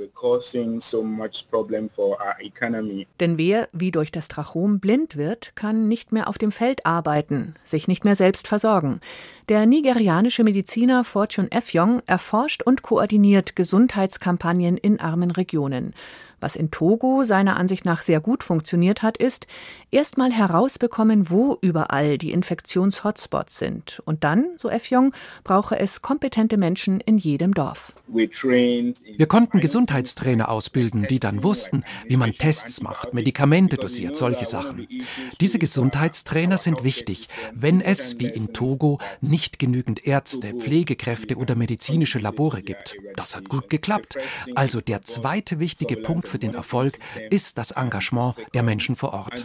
Denn 3.20 3.38
wer 3.38 3.68
wie 3.72 3.90
durch 3.90 4.12
das 4.12 4.28
Trachom 4.28 4.80
blind 4.80 5.16
wird, 5.16 5.52
kann 5.56 5.88
nicht 5.88 6.12
mehr 6.12 6.28
auf 6.28 6.38
dem 6.38 6.52
Feld 6.52 6.86
arbeiten, 6.86 7.54
sich 7.64 7.88
nicht 7.88 8.04
mehr 8.04 8.16
selbst 8.16 8.48
versorgen. 8.48 9.00
Der 9.48 9.64
nigerianische 9.64 10.42
Mediziner 10.42 11.04
Fortune 11.04 11.52
Effiong 11.52 12.02
erforscht 12.06 12.62
und 12.62 12.82
koordiniert 12.82 13.54
Gesundheitskampagnen 13.54 14.76
in 14.76 14.98
armen 14.98 15.30
Regionen. 15.30 15.94
Was 16.40 16.56
in 16.56 16.70
Togo 16.70 17.24
seiner 17.24 17.56
Ansicht 17.56 17.84
nach 17.84 18.02
sehr 18.02 18.20
gut 18.20 18.44
funktioniert 18.44 19.02
hat, 19.02 19.16
ist, 19.16 19.46
erstmal 19.90 20.30
herausbekommen, 20.30 21.30
wo 21.30 21.56
überall 21.62 22.18
die 22.18 22.32
Infektions-Hotspots 22.32 23.58
sind. 23.58 24.02
Und 24.04 24.22
dann, 24.22 24.50
so 24.56 24.68
Efjong, 24.68 25.12
brauche 25.44 25.78
es 25.78 26.02
kompetente 26.02 26.58
Menschen 26.58 27.00
in 27.00 27.16
jedem 27.16 27.54
Dorf. 27.54 27.94
Wir 28.08 29.26
konnten 29.26 29.60
Gesundheitstrainer 29.60 30.48
ausbilden, 30.48 31.06
die 31.08 31.18
dann 31.18 31.42
wussten, 31.42 31.84
wie 32.06 32.16
man 32.16 32.32
Tests 32.32 32.82
macht, 32.82 33.14
Medikamente 33.14 33.76
dosiert, 33.76 34.14
solche 34.14 34.46
Sachen. 34.46 34.86
Diese 35.40 35.58
Gesundheitstrainer 35.58 36.58
sind 36.58 36.84
wichtig, 36.84 37.28
wenn 37.52 37.80
es, 37.80 38.18
wie 38.18 38.28
in 38.28 38.52
Togo, 38.52 39.00
nicht 39.20 39.58
genügend 39.58 40.06
Ärzte, 40.06 40.54
Pflegekräfte 40.54 41.36
oder 41.36 41.56
medizinische 41.56 42.18
Labore 42.18 42.62
gibt. 42.62 42.96
Das 43.16 43.34
hat 43.34 43.48
gut 43.48 43.70
geklappt. 43.70 44.16
Also 44.54 44.80
der 44.80 45.02
zweite 45.02 45.58
wichtige 45.58 45.96
Punkt 45.96 46.25
Grund 46.26 46.32
für 46.32 46.38
den 46.38 46.54
Erfolg 46.54 46.98
ist 47.30 47.58
das 47.58 47.70
Engagement 47.70 48.36
der 48.54 48.62
Menschen 48.62 48.96
vor 48.96 49.12
Ort. 49.12 49.44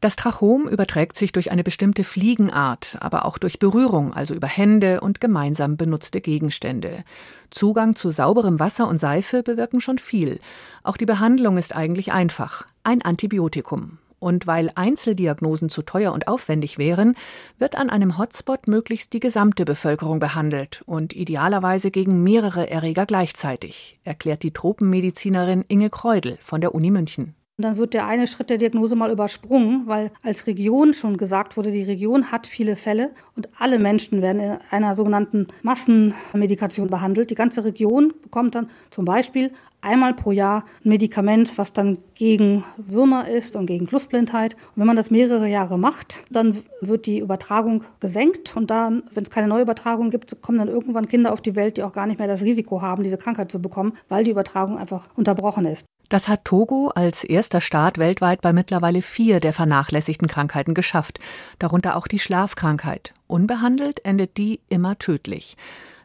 Das 0.00 0.16
Trachom 0.16 0.68
überträgt 0.68 1.16
sich 1.16 1.32
durch 1.32 1.50
eine 1.50 1.64
bestimmte 1.64 2.04
Fliegenart, 2.04 2.98
aber 3.00 3.24
auch 3.24 3.38
durch 3.38 3.58
Berührung, 3.58 4.12
also 4.12 4.34
über 4.34 4.46
Hände 4.46 5.00
und 5.00 5.20
gemeinsam 5.20 5.76
benutzte 5.76 6.20
Gegenstände. 6.20 7.04
Zugang 7.50 7.96
zu 7.96 8.10
sauberem 8.10 8.60
Wasser 8.60 8.86
und 8.88 8.98
Seife 8.98 9.42
bewirken 9.42 9.80
schon 9.80 9.98
viel. 9.98 10.40
Auch 10.82 10.96
die 10.96 11.06
Behandlung 11.06 11.56
ist 11.56 11.74
eigentlich 11.74 12.12
einfach. 12.12 12.66
Ein 12.82 13.00
Antibiotikum. 13.02 13.98
Und 14.24 14.46
weil 14.46 14.70
Einzeldiagnosen 14.74 15.68
zu 15.68 15.82
teuer 15.82 16.10
und 16.14 16.28
aufwendig 16.28 16.78
wären, 16.78 17.14
wird 17.58 17.76
an 17.76 17.90
einem 17.90 18.16
Hotspot 18.16 18.68
möglichst 18.68 19.12
die 19.12 19.20
gesamte 19.20 19.66
Bevölkerung 19.66 20.18
behandelt 20.18 20.80
und 20.86 21.12
idealerweise 21.12 21.90
gegen 21.90 22.22
mehrere 22.22 22.70
Erreger 22.70 23.04
gleichzeitig, 23.04 24.00
erklärt 24.02 24.42
die 24.42 24.54
Tropenmedizinerin 24.54 25.62
Inge 25.68 25.90
Kreudel 25.90 26.38
von 26.40 26.62
der 26.62 26.74
Uni 26.74 26.90
München. 26.90 27.34
Und 27.56 27.62
dann 27.62 27.76
wird 27.76 27.94
der 27.94 28.08
eine 28.08 28.26
Schritt 28.26 28.50
der 28.50 28.58
Diagnose 28.58 28.96
mal 28.96 29.12
übersprungen, 29.12 29.86
weil 29.86 30.10
als 30.24 30.48
Region 30.48 30.92
schon 30.92 31.16
gesagt 31.16 31.56
wurde, 31.56 31.70
die 31.70 31.84
Region 31.84 32.32
hat 32.32 32.48
viele 32.48 32.74
Fälle 32.74 33.12
und 33.36 33.48
alle 33.56 33.78
Menschen 33.78 34.22
werden 34.22 34.40
in 34.40 34.58
einer 34.70 34.96
sogenannten 34.96 35.46
Massenmedikation 35.62 36.88
behandelt. 36.88 37.30
Die 37.30 37.36
ganze 37.36 37.64
Region 37.64 38.12
bekommt 38.22 38.56
dann 38.56 38.70
zum 38.90 39.04
Beispiel 39.04 39.52
einmal 39.82 40.14
pro 40.14 40.32
Jahr 40.32 40.64
ein 40.84 40.88
Medikament, 40.88 41.56
was 41.56 41.72
dann 41.72 41.98
gegen 42.16 42.64
Würmer 42.76 43.28
ist 43.28 43.54
und 43.54 43.66
gegen 43.66 43.86
Flussblindheit. 43.86 44.54
Und 44.54 44.80
wenn 44.80 44.88
man 44.88 44.96
das 44.96 45.12
mehrere 45.12 45.46
Jahre 45.46 45.78
macht, 45.78 46.24
dann 46.30 46.60
wird 46.80 47.06
die 47.06 47.20
Übertragung 47.20 47.84
gesenkt 48.00 48.56
und 48.56 48.68
dann, 48.68 49.04
wenn 49.12 49.22
es 49.22 49.30
keine 49.30 49.46
Neuübertragung 49.46 50.10
gibt, 50.10 50.42
kommen 50.42 50.58
dann 50.58 50.66
irgendwann 50.68 51.06
Kinder 51.06 51.32
auf 51.32 51.40
die 51.40 51.54
Welt, 51.54 51.76
die 51.76 51.84
auch 51.84 51.92
gar 51.92 52.08
nicht 52.08 52.18
mehr 52.18 52.26
das 52.26 52.42
Risiko 52.42 52.82
haben, 52.82 53.04
diese 53.04 53.18
Krankheit 53.18 53.52
zu 53.52 53.62
bekommen, 53.62 53.92
weil 54.08 54.24
die 54.24 54.32
Übertragung 54.32 54.76
einfach 54.76 55.08
unterbrochen 55.14 55.66
ist. 55.66 55.84
Das 56.08 56.28
hat 56.28 56.44
Togo 56.44 56.88
als 56.94 57.24
erster 57.24 57.60
Staat 57.60 57.98
weltweit 57.98 58.42
bei 58.42 58.52
mittlerweile 58.52 59.02
vier 59.02 59.40
der 59.40 59.52
vernachlässigten 59.52 60.28
Krankheiten 60.28 60.74
geschafft, 60.74 61.18
darunter 61.58 61.96
auch 61.96 62.06
die 62.06 62.18
Schlafkrankheit. 62.18 63.14
Unbehandelt 63.26 64.04
endet 64.04 64.36
die 64.36 64.60
immer 64.68 64.98
tödlich. 64.98 65.56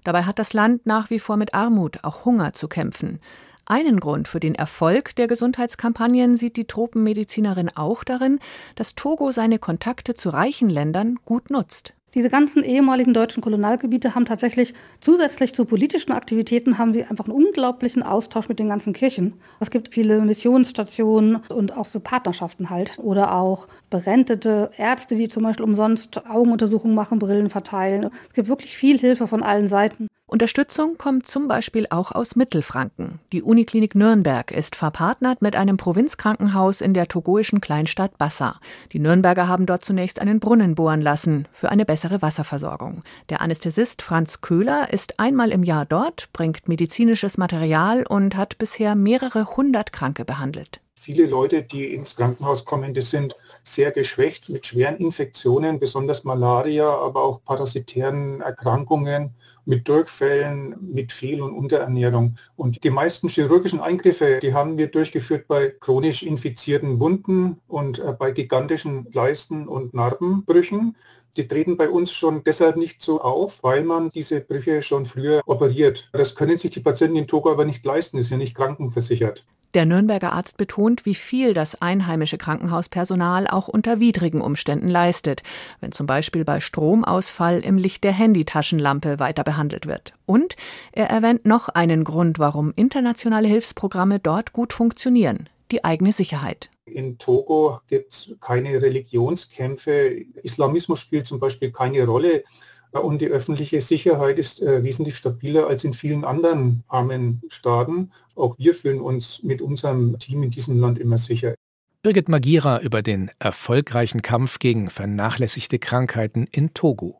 Dabei 0.03 0.23
hat 0.23 0.39
das 0.39 0.53
Land 0.53 0.85
nach 0.85 1.09
wie 1.09 1.19
vor 1.19 1.37
mit 1.37 1.53
Armut, 1.53 2.03
auch 2.03 2.25
Hunger 2.25 2.53
zu 2.53 2.67
kämpfen. 2.67 3.19
Einen 3.65 3.99
Grund 3.99 4.27
für 4.27 4.39
den 4.39 4.55
Erfolg 4.55 5.15
der 5.15 5.27
Gesundheitskampagnen 5.27 6.35
sieht 6.35 6.57
die 6.57 6.65
Tropenmedizinerin 6.65 7.69
auch 7.75 8.03
darin, 8.03 8.39
dass 8.75 8.95
Togo 8.95 9.31
seine 9.31 9.59
Kontakte 9.59 10.15
zu 10.15 10.31
reichen 10.31 10.69
Ländern 10.69 11.17
gut 11.23 11.51
nutzt. 11.51 11.93
Diese 12.15 12.29
ganzen 12.29 12.63
ehemaligen 12.63 13.13
deutschen 13.13 13.41
Kolonialgebiete 13.41 14.15
haben 14.15 14.25
tatsächlich 14.25 14.73
zusätzlich 14.99 15.53
zu 15.53 15.65
politischen 15.65 16.11
Aktivitäten 16.11 16.79
haben 16.79 16.91
sie 16.91 17.03
einfach 17.03 17.25
einen 17.25 17.35
unglaublichen 17.35 18.01
Austausch 18.01 18.49
mit 18.49 18.57
den 18.57 18.69
ganzen 18.69 18.93
Kirchen. 18.93 19.33
Es 19.59 19.69
gibt 19.69 19.93
viele 19.93 20.19
Missionsstationen 20.21 21.37
und 21.53 21.77
auch 21.77 21.85
so 21.85 21.99
Partnerschaften 21.99 22.71
halt 22.71 22.97
oder 22.97 23.35
auch 23.35 23.67
berentete 23.91 24.71
Ärzte, 24.77 25.15
die 25.15 25.27
zum 25.27 25.43
Beispiel 25.43 25.65
umsonst 25.65 26.25
Augenuntersuchungen 26.27 26.95
machen, 26.95 27.19
Brillen 27.19 27.49
verteilen. 27.49 28.09
Es 28.27 28.33
gibt 28.33 28.47
wirklich 28.47 28.75
viel 28.75 28.97
Hilfe 28.97 29.27
von 29.27 29.43
allen 29.43 29.67
Seiten. 29.67 30.07
Unterstützung 30.29 30.99
kommt 30.99 31.25
zum 31.25 31.47
Beispiel 31.47 31.87
auch 31.89 32.11
aus 32.11 32.35
Mittelfranken. 32.35 33.19
Die 33.31 33.41
Uniklinik 33.41 33.95
Nürnberg 33.95 34.51
ist 34.51 34.75
verpartnert 34.75 35.41
mit 35.41 35.55
einem 35.55 35.77
Provinzkrankenhaus 35.77 36.81
in 36.81 36.93
der 36.93 37.07
togoischen 37.07 37.61
Kleinstadt 37.61 38.15
Bassa. 38.19 38.59
Die 38.91 38.99
Nürnberger 38.99 39.47
haben 39.47 39.65
dort 39.65 39.83
zunächst 39.83 40.19
einen 40.19 40.39
Brunnen 40.39 40.75
bohren 40.75 41.01
lassen 41.01 41.47
für 41.51 41.69
eine 41.69 41.83
bessere 41.83 42.21
Wasserversorgung. 42.21 43.03
Der 43.29 43.41
Anästhesist 43.41 44.03
Franz 44.03 44.41
Köhler 44.41 44.93
ist 44.93 45.19
einmal 45.19 45.51
im 45.51 45.63
Jahr 45.63 45.87
dort, 45.87 46.31
bringt 46.31 46.67
medizinisches 46.67 47.39
Material 47.39 48.05
und 48.07 48.37
hat 48.37 48.59
bisher 48.59 48.93
mehrere 48.93 49.57
hundert 49.57 49.91
Kranke 49.91 50.25
behandelt. 50.25 50.79
Viele 50.93 51.25
Leute, 51.25 51.63
die 51.63 51.93
ins 51.93 52.17
Krankenhaus 52.17 52.65
kommen, 52.65 52.93
die 52.93 53.01
sind 53.01 53.35
sehr 53.63 53.91
geschwächt 53.91 54.49
mit 54.49 54.67
schweren 54.67 54.97
Infektionen, 54.97 55.79
besonders 55.79 56.23
Malaria, 56.25 56.87
aber 56.87 57.23
auch 57.23 57.41
parasitären 57.45 58.41
Erkrankungen, 58.41 59.33
mit 59.69 59.87
Durchfällen, 59.87 60.75
mit 60.81 61.11
Fehl- 61.11 61.43
und 61.43 61.53
Unterernährung. 61.53 62.35
Und 62.55 62.83
die 62.83 62.89
meisten 62.89 63.29
chirurgischen 63.29 63.79
Eingriffe, 63.79 64.39
die 64.41 64.55
haben 64.55 64.79
wir 64.79 64.87
durchgeführt 64.87 65.47
bei 65.47 65.69
chronisch 65.79 66.23
infizierten 66.23 66.99
Wunden 66.99 67.61
und 67.67 67.99
äh, 67.99 68.13
bei 68.17 68.31
gigantischen 68.31 69.07
Leisten- 69.13 69.67
und 69.67 69.93
Narbenbrüchen. 69.93 70.95
Die 71.37 71.47
treten 71.47 71.77
bei 71.77 71.87
uns 71.87 72.11
schon 72.11 72.43
deshalb 72.43 72.77
nicht 72.77 73.03
so 73.03 73.21
auf, 73.21 73.61
weil 73.61 73.83
man 73.83 74.09
diese 74.09 74.41
Brüche 74.41 74.81
schon 74.81 75.05
früher 75.05 75.41
operiert. 75.45 76.09
Das 76.13 76.33
können 76.33 76.57
sich 76.57 76.71
die 76.71 76.79
Patienten 76.79 77.17
in 77.17 77.27
Togo 77.27 77.51
aber 77.51 77.65
nicht 77.65 77.85
leisten, 77.85 78.17
ist 78.17 78.31
ja 78.31 78.37
nicht 78.37 78.55
krankenversichert. 78.55 79.45
Der 79.75 79.85
Nürnberger 79.85 80.33
Arzt 80.33 80.57
betont, 80.57 81.05
wie 81.05 81.13
viel 81.13 81.53
das 81.53 81.79
einheimische 81.79 82.39
Krankenhauspersonal 82.39 83.47
auch 83.47 83.67
unter 83.67 83.99
widrigen 83.99 84.41
Umständen 84.41 84.87
leistet, 84.87 85.43
wenn 85.79 85.91
zum 85.91 86.07
Beispiel 86.07 86.43
bei 86.43 86.59
Stromausfall 86.59 87.59
im 87.59 87.77
Licht 87.77 88.03
der 88.03 88.13
Handytaschenlampe 88.13 89.19
weiter 89.19 89.43
behandelt 89.43 89.85
wird. 89.85 90.13
Und 90.25 90.55
er 90.91 91.11
erwähnt 91.11 91.45
noch 91.45 91.69
einen 91.69 92.03
Grund, 92.03 92.39
warum 92.39 92.73
internationale 92.75 93.47
Hilfsprogramme 93.47 94.19
dort 94.19 94.53
gut 94.53 94.73
funktionieren, 94.73 95.49
die 95.71 95.83
eigene 95.83 96.13
Sicherheit. 96.13 96.71
In 96.85 97.19
Togo 97.19 97.81
gibt 97.87 98.11
es 98.11 98.35
keine 98.41 98.81
Religionskämpfe. 98.81 100.25
Islamismus 100.41 100.99
spielt 100.99 101.27
zum 101.27 101.39
Beispiel 101.39 101.71
keine 101.71 102.03
Rolle. 102.07 102.43
Und 102.91 103.21
die 103.21 103.27
öffentliche 103.27 103.81
Sicherheit 103.81 104.39
ist 104.39 104.61
äh, 104.61 104.83
wesentlich 104.83 105.15
stabiler 105.15 105.67
als 105.67 105.83
in 105.83 105.93
vielen 105.93 106.25
anderen 106.25 106.83
armen 106.87 107.41
Staaten. 107.47 108.11
Auch 108.35 108.57
wir 108.57 108.73
fühlen 108.73 108.99
uns 108.99 109.43
mit 109.43 109.61
unserem 109.61 110.17
Team 110.17 110.43
in 110.43 110.49
diesem 110.49 110.79
Land 110.79 110.97
immer 110.97 111.17
sicher. 111.17 111.53
Birgit 112.01 112.29
Magira 112.29 112.79
über 112.79 113.01
den 113.01 113.29
erfolgreichen 113.39 114.21
Kampf 114.21 114.59
gegen 114.59 114.89
vernachlässigte 114.89 115.79
Krankheiten 115.79 116.47
in 116.49 116.73
Togo. 116.73 117.19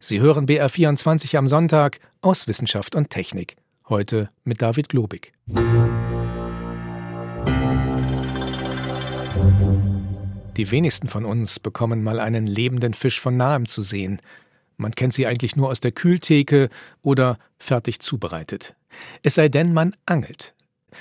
Sie 0.00 0.20
hören 0.20 0.46
BR24 0.46 1.36
am 1.36 1.46
Sonntag 1.46 2.00
aus 2.20 2.48
Wissenschaft 2.48 2.96
und 2.96 3.10
Technik. 3.10 3.56
Heute 3.88 4.30
mit 4.44 4.62
David 4.62 4.88
Globig. 4.88 5.32
Die 10.56 10.70
wenigsten 10.70 11.08
von 11.08 11.24
uns 11.24 11.58
bekommen 11.58 12.02
mal 12.02 12.20
einen 12.20 12.46
lebenden 12.46 12.94
Fisch 12.94 13.20
von 13.20 13.36
nahem 13.36 13.66
zu 13.66 13.82
sehen. 13.82 14.20
Man 14.76 14.94
kennt 14.94 15.14
sie 15.14 15.26
eigentlich 15.26 15.56
nur 15.56 15.68
aus 15.68 15.80
der 15.80 15.92
Kühltheke 15.92 16.68
oder 17.02 17.38
fertig 17.58 18.00
zubereitet. 18.00 18.74
Es 19.22 19.34
sei 19.34 19.48
denn, 19.48 19.72
man 19.72 19.94
angelt. 20.06 20.54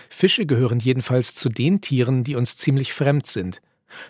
Fische 0.09 0.45
gehören 0.45 0.79
jedenfalls 0.79 1.33
zu 1.33 1.49
den 1.49 1.81
Tieren, 1.81 2.23
die 2.23 2.35
uns 2.35 2.57
ziemlich 2.57 2.93
fremd 2.93 3.27
sind. 3.27 3.61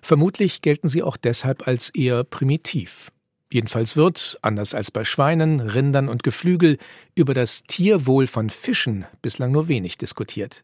Vermutlich 0.01 0.61
gelten 0.61 0.87
sie 0.87 1.03
auch 1.03 1.17
deshalb 1.17 1.67
als 1.67 1.89
eher 1.89 2.23
primitiv. 2.23 3.11
Jedenfalls 3.51 3.95
wird, 3.95 4.39
anders 4.41 4.73
als 4.73 4.89
bei 4.89 5.03
Schweinen, 5.03 5.59
Rindern 5.59 6.09
und 6.09 6.23
Geflügel, 6.23 6.77
über 7.13 7.33
das 7.33 7.63
Tierwohl 7.63 8.25
von 8.25 8.49
Fischen 8.49 9.05
bislang 9.21 9.51
nur 9.51 9.67
wenig 9.67 9.97
diskutiert. 9.97 10.63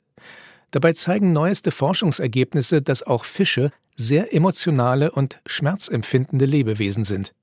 Dabei 0.72 0.94
zeigen 0.94 1.34
neueste 1.34 1.72
Forschungsergebnisse, 1.72 2.82
dass 2.82 3.04
auch 3.04 3.26
Fische 3.26 3.72
sehr 3.96 4.34
emotionale 4.34 5.12
und 5.12 5.40
schmerzempfindende 5.46 6.46
Lebewesen 6.46 7.04
sind. 7.04 7.34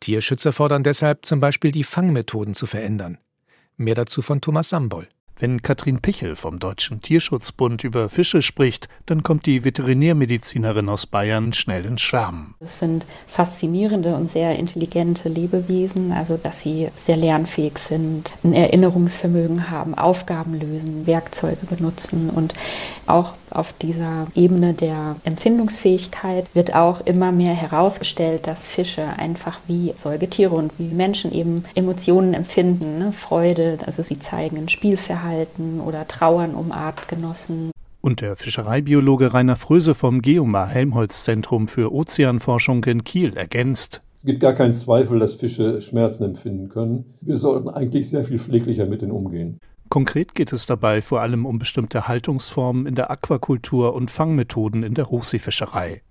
Tierschützer 0.00 0.52
fordern 0.52 0.82
deshalb 0.82 1.26
zum 1.26 1.40
Beispiel 1.40 1.72
die 1.72 1.84
Fangmethoden 1.84 2.54
zu 2.54 2.66
verändern. 2.66 3.18
Mehr 3.76 3.94
dazu 3.94 4.22
von 4.22 4.40
Thomas 4.40 4.70
Sambol. 4.70 5.08
Wenn 5.40 5.62
Katrin 5.62 6.00
Pichel 6.00 6.36
vom 6.36 6.58
Deutschen 6.58 7.00
Tierschutzbund 7.00 7.82
über 7.82 8.10
Fische 8.10 8.42
spricht, 8.42 8.88
dann 9.06 9.22
kommt 9.22 9.46
die 9.46 9.64
Veterinärmedizinerin 9.64 10.90
aus 10.90 11.06
Bayern 11.06 11.54
schnell 11.54 11.86
ins 11.86 12.02
Schwärmen. 12.02 12.54
Es 12.60 12.78
sind 12.78 13.06
faszinierende 13.26 14.14
und 14.16 14.30
sehr 14.30 14.58
intelligente 14.58 15.30
Lebewesen, 15.30 16.12
also 16.12 16.36
dass 16.36 16.60
sie 16.60 16.88
sehr 16.94 17.16
lernfähig 17.16 17.78
sind, 17.78 18.34
ein 18.44 18.52
Erinnerungsvermögen 18.52 19.70
haben, 19.70 19.94
Aufgaben 19.94 20.60
lösen, 20.60 21.06
Werkzeuge 21.06 21.64
benutzen 21.64 22.28
und 22.28 22.52
auch 23.06 23.32
auf 23.50 23.72
dieser 23.74 24.26
Ebene 24.34 24.74
der 24.74 25.16
Empfindungsfähigkeit 25.24 26.54
wird 26.54 26.74
auch 26.74 27.00
immer 27.06 27.32
mehr 27.32 27.54
herausgestellt, 27.54 28.46
dass 28.46 28.64
Fische 28.64 29.04
einfach 29.18 29.60
wie 29.66 29.92
Säugetiere 29.96 30.54
und 30.54 30.78
wie 30.78 30.88
Menschen 30.88 31.32
eben 31.32 31.64
Emotionen 31.74 32.34
empfinden, 32.34 32.98
ne? 32.98 33.12
Freude, 33.12 33.78
also 33.86 34.02
sie 34.02 34.18
zeigen 34.18 34.56
ein 34.56 34.68
Spielverhalten 34.68 35.80
oder 35.80 36.06
Trauern 36.08 36.54
um 36.54 36.72
Artgenossen. 36.72 37.70
Und 38.00 38.22
der 38.22 38.36
Fischereibiologe 38.36 39.34
Rainer 39.34 39.56
Fröse 39.56 39.94
vom 39.94 40.22
Geomar 40.22 40.68
Helmholtz 40.68 41.24
Zentrum 41.24 41.68
für 41.68 41.92
Ozeanforschung 41.92 42.82
in 42.84 43.04
Kiel 43.04 43.36
ergänzt. 43.36 44.00
Es 44.16 44.26
gibt 44.26 44.40
gar 44.40 44.52
keinen 44.52 44.74
Zweifel, 44.74 45.18
dass 45.18 45.34
Fische 45.34 45.80
Schmerzen 45.80 46.24
empfinden 46.24 46.68
können. 46.68 47.06
Wir 47.22 47.38
sollten 47.38 47.70
eigentlich 47.70 48.10
sehr 48.10 48.22
viel 48.22 48.38
pfleglicher 48.38 48.84
mit 48.84 49.00
ihnen 49.00 49.12
umgehen. 49.12 49.58
Konkret 49.90 50.34
geht 50.34 50.52
es 50.52 50.66
dabei 50.66 51.02
vor 51.02 51.20
allem 51.20 51.44
um 51.44 51.58
bestimmte 51.58 52.06
Haltungsformen 52.06 52.86
in 52.86 52.94
der 52.94 53.10
Aquakultur 53.10 53.92
und 53.92 54.08
Fangmethoden 54.08 54.84
in 54.84 54.94
der 54.94 55.10
Hochseefischerei. 55.10 56.02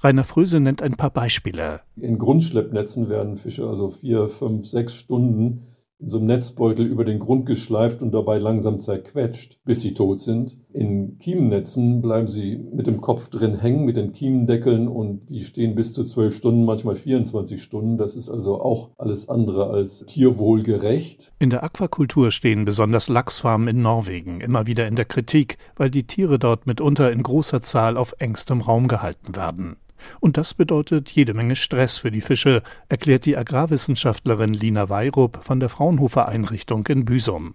Rainer 0.00 0.24
Fröse 0.24 0.58
nennt 0.58 0.80
ein 0.80 0.96
paar 0.96 1.10
Beispiele. 1.10 1.82
In 1.96 2.16
Grundschleppnetzen 2.16 3.10
werden 3.10 3.36
Fische 3.36 3.68
also 3.68 3.90
vier, 3.90 4.30
fünf, 4.30 4.66
sechs 4.66 4.94
Stunden 4.94 5.66
in 5.98 6.08
so 6.08 6.18
einem 6.18 6.26
Netzbeutel 6.26 6.84
über 6.84 7.04
den 7.04 7.18
Grund 7.18 7.46
geschleift 7.46 8.02
und 8.02 8.12
dabei 8.12 8.38
langsam 8.38 8.80
zerquetscht, 8.80 9.58
bis 9.64 9.80
sie 9.80 9.94
tot 9.94 10.20
sind. 10.20 10.56
In 10.72 11.18
Kiemennetzen 11.18 12.02
bleiben 12.02 12.28
sie 12.28 12.56
mit 12.56 12.86
dem 12.86 13.00
Kopf 13.00 13.28
drin 13.28 13.58
hängen, 13.58 13.84
mit 13.86 13.96
den 13.96 14.12
Kiemendeckeln 14.12 14.88
und 14.88 15.30
die 15.30 15.42
stehen 15.42 15.74
bis 15.74 15.94
zu 15.94 16.04
zwölf 16.04 16.36
Stunden, 16.36 16.64
manchmal 16.64 16.96
24 16.96 17.62
Stunden. 17.62 17.96
Das 17.96 18.14
ist 18.14 18.28
also 18.28 18.60
auch 18.60 18.90
alles 18.98 19.28
andere 19.28 19.70
als 19.70 20.04
tierwohlgerecht. 20.06 21.32
In 21.38 21.50
der 21.50 21.64
Aquakultur 21.64 22.30
stehen 22.30 22.66
besonders 22.66 23.08
Lachsfarmen 23.08 23.68
in 23.68 23.82
Norwegen 23.82 24.40
immer 24.40 24.66
wieder 24.66 24.86
in 24.86 24.96
der 24.96 25.06
Kritik, 25.06 25.56
weil 25.76 25.90
die 25.90 26.06
Tiere 26.06 26.38
dort 26.38 26.66
mitunter 26.66 27.10
in 27.10 27.22
großer 27.22 27.62
Zahl 27.62 27.96
auf 27.96 28.14
engstem 28.18 28.60
Raum 28.60 28.86
gehalten 28.88 29.34
werden. 29.34 29.76
Und 30.20 30.36
das 30.36 30.54
bedeutet 30.54 31.10
jede 31.10 31.34
Menge 31.34 31.56
Stress 31.56 31.98
für 31.98 32.10
die 32.10 32.20
Fische, 32.20 32.62
erklärt 32.88 33.26
die 33.26 33.36
Agrarwissenschaftlerin 33.36 34.52
Lina 34.52 34.88
Weirup 34.88 35.42
von 35.42 35.60
der 35.60 35.68
Fraunhofer 35.68 36.28
Einrichtung 36.28 36.86
in 36.86 37.04
Büsum. 37.04 37.54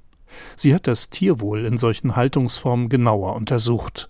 Sie 0.56 0.74
hat 0.74 0.88
das 0.88 1.10
Tierwohl 1.10 1.66
in 1.66 1.78
solchen 1.78 2.16
Haltungsformen 2.16 2.90
genauer 2.90 3.36
untersucht. 3.36 4.10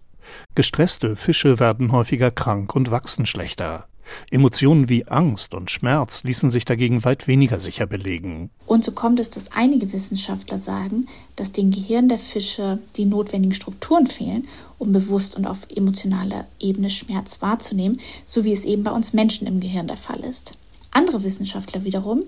Gestresste 0.55 1.15
Fische 1.15 1.59
werden 1.59 1.91
häufiger 1.91 2.31
krank 2.31 2.75
und 2.75 2.91
wachsen 2.91 3.25
schlechter. 3.25 3.87
Emotionen 4.29 4.89
wie 4.89 5.07
Angst 5.07 5.53
und 5.53 5.71
Schmerz 5.71 6.23
ließen 6.23 6.51
sich 6.51 6.65
dagegen 6.65 7.03
weit 7.03 7.27
weniger 7.27 7.59
sicher 7.59 7.85
belegen. 7.85 8.49
Und 8.65 8.83
so 8.83 8.91
kommt 8.91 9.19
es, 9.19 9.29
dass 9.29 9.51
einige 9.51 9.91
Wissenschaftler 9.93 10.57
sagen, 10.57 11.07
dass 11.35 11.51
dem 11.51 11.71
Gehirn 11.71 12.09
der 12.09 12.17
Fische 12.17 12.79
die 12.95 13.05
notwendigen 13.05 13.53
Strukturen 13.53 14.07
fehlen, 14.07 14.47
um 14.77 14.91
bewusst 14.91 15.35
und 15.35 15.45
auf 15.45 15.67
emotionaler 15.75 16.47
Ebene 16.59 16.89
Schmerz 16.89 17.41
wahrzunehmen, 17.41 17.99
so 18.25 18.43
wie 18.43 18.53
es 18.53 18.65
eben 18.65 18.83
bei 18.83 18.91
uns 18.91 19.13
Menschen 19.13 19.47
im 19.47 19.59
Gehirn 19.59 19.87
der 19.87 19.97
Fall 19.97 20.19
ist. 20.21 20.53
Andere 20.91 21.23
Wissenschaftler 21.23 21.83
wiederum 21.83 22.21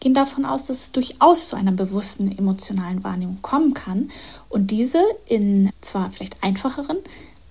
gehen 0.00 0.14
davon 0.14 0.44
aus, 0.44 0.66
dass 0.66 0.82
es 0.82 0.92
durchaus 0.92 1.48
zu 1.48 1.56
einer 1.56 1.72
bewussten 1.72 2.36
emotionalen 2.36 3.04
Wahrnehmung 3.04 3.38
kommen 3.42 3.74
kann 3.74 4.10
und 4.48 4.70
diese 4.70 5.02
in 5.26 5.70
zwar 5.80 6.10
vielleicht 6.10 6.42
einfacheren, 6.42 6.98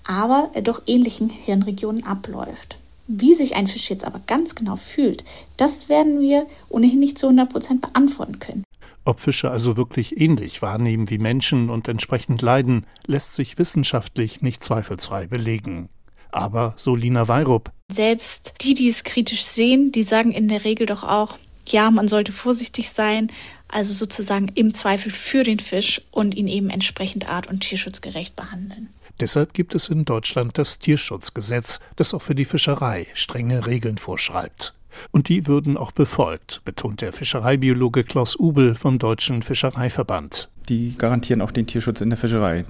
aber 0.06 0.50
doch 0.64 0.82
ähnlichen 0.88 1.30
Hirnregionen 1.30 2.06
abläuft. 2.06 2.78
Wie 3.08 3.34
sich 3.34 3.56
ein 3.56 3.68
Fisch 3.68 3.90
jetzt 3.90 4.06
aber 4.06 4.20
ganz 4.28 4.54
genau 4.54 4.76
fühlt, 4.76 5.24
das 5.56 5.88
werden 5.88 6.20
wir 6.20 6.46
ohnehin 6.68 7.00
nicht 7.00 7.18
zu 7.18 7.28
100 7.28 7.50
Prozent 7.50 7.82
beantworten 7.82 8.40
können. 8.40 8.64
Ob 9.06 9.22
Fische 9.22 9.50
also 9.50 9.78
wirklich 9.78 10.20
ähnlich 10.20 10.62
wahrnehmen 10.62 11.10
wie 11.10 11.18
Menschen 11.18 11.70
und 11.70 11.88
entsprechend 11.88 12.42
leiden, 12.42 12.86
lässt 13.06 13.36
sich 13.36 13.58
wissenschaftlich 13.58 14.42
nicht 14.42 14.62
zweifelsfrei 14.62 15.28
belegen. 15.28 15.88
Aber, 16.32 16.74
so 16.76 16.94
Lina 16.96 17.30
Weirup. 17.30 17.72
Selbst 17.90 18.56
die, 18.60 18.74
die 18.74 18.90
es 18.90 19.06
kritisch 19.06 19.46
sehen, 19.46 19.94
die 19.94 20.04
sagen 20.04 20.34
in 20.34 20.50
der 20.50 20.66
Regel 20.66 20.86
doch 20.86 21.06
auch, 21.06 21.38
ja, 21.72 21.92
man 21.92 22.08
sollte 22.08 22.32
vorsichtig 22.32 22.90
sein, 22.90 23.32
also 23.68 23.94
sozusagen 23.94 24.50
im 24.56 24.74
Zweifel 24.74 25.12
für 25.12 25.44
den 25.44 25.60
Fisch 25.60 26.02
und 26.12 26.36
ihn 26.36 26.48
eben 26.48 26.70
entsprechend 26.70 27.30
art- 27.30 27.48
und 27.48 27.62
tierschutzgerecht 27.62 28.36
behandeln. 28.36 28.90
Deshalb 29.20 29.54
gibt 29.54 29.74
es 29.74 29.90
in 29.90 30.06
Deutschland 30.06 30.58
das 30.58 30.78
Tierschutzgesetz, 30.78 31.80
das 31.96 32.14
auch 32.14 32.22
für 32.22 32.36
die 32.36 32.46
Fischerei 32.46 33.08
strenge 33.16 33.66
Regeln 33.66 33.98
vorschreibt. 33.98 34.74
Und 35.12 35.30
die 35.30 35.48
würden 35.48 35.78
auch 35.78 35.92
befolgt, 35.92 36.62
betont 36.66 37.02
der 37.02 37.14
Fischereibiologe 37.14 38.04
Klaus 38.04 38.36
Ubel 38.40 38.76
vom 38.76 39.00
Deutschen 39.00 39.44
Fischereiverband. 39.44 40.50
Die 40.70 40.96
garantieren 40.98 41.42
auch 41.42 41.52
den 41.52 41.68
Tierschutz 41.68 42.02
in 42.02 42.10
der 42.10 42.18
Fischerei. 42.18 42.66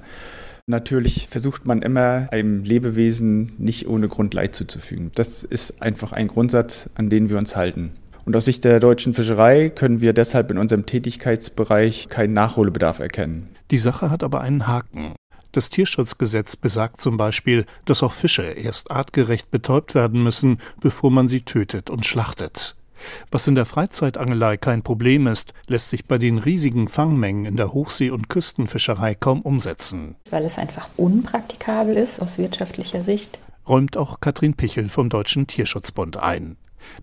Natürlich 0.68 1.28
versucht 1.30 1.66
man 1.66 1.82
immer, 1.82 2.28
einem 2.32 2.64
Lebewesen 2.64 3.54
nicht 3.58 3.88
ohne 3.88 4.10
Grund 4.10 4.34
Leid 4.34 4.56
zuzufügen. 4.56 5.12
Das 5.16 5.44
ist 5.44 5.82
einfach 5.82 6.12
ein 6.12 6.28
Grundsatz, 6.28 6.90
an 6.96 7.10
den 7.10 7.30
wir 7.30 7.38
uns 7.38 7.56
halten. 7.56 7.94
Und 8.28 8.36
aus 8.36 8.44
Sicht 8.44 8.66
der 8.66 8.82
deutschen 8.82 9.14
Fischerei 9.14 9.70
können 9.70 10.02
wir 10.02 10.12
deshalb 10.12 10.52
in 10.52 10.58
unserem 10.58 10.86
Tätigkeitsbereich 10.86 12.10
keinen 12.10 12.34
Nachholbedarf 12.34 13.00
erkennen. 13.00 13.48
Die 13.72 13.78
Sache 13.78 14.12
hat 14.12 14.22
aber 14.22 14.42
einen 14.42 14.68
Haken. 14.68 15.16
Das 15.54 15.70
Tierschutzgesetz 15.70 16.58
besagt 16.58 17.00
zum 17.00 17.16
Beispiel, 17.16 17.66
dass 17.86 18.04
auch 18.04 18.12
Fische 18.12 18.44
erst 18.44 18.92
artgerecht 18.92 19.50
betäubt 19.50 19.96
werden 19.96 20.22
müssen, 20.22 20.60
bevor 20.82 21.10
man 21.10 21.30
sie 21.30 21.40
tötet 21.40 21.90
und 21.90 22.06
schlachtet. 22.06 22.76
Was 23.32 23.48
in 23.48 23.56
der 23.56 23.66
Freizeitangelei 23.66 24.58
kein 24.58 24.84
Problem 24.84 25.26
ist, 25.26 25.54
lässt 25.68 25.90
sich 25.92 26.04
bei 26.04 26.18
den 26.18 26.38
riesigen 26.38 26.90
Fangmengen 26.90 27.46
in 27.46 27.56
der 27.56 27.72
Hochsee- 27.72 28.12
und 28.12 28.28
Küstenfischerei 28.28 29.16
kaum 29.16 29.42
umsetzen. 29.42 30.18
Weil 30.30 30.44
es 30.44 30.58
einfach 30.58 30.90
unpraktikabel 30.98 31.96
ist 31.96 32.22
aus 32.22 32.38
wirtschaftlicher 32.38 33.02
Sicht. 33.02 33.40
Räumt 33.70 33.96
auch 33.96 34.20
Katrin 34.20 34.54
Pichel 34.54 34.90
vom 34.90 35.08
Deutschen 35.08 35.48
Tierschutzbund 35.48 36.18
ein. 36.18 36.58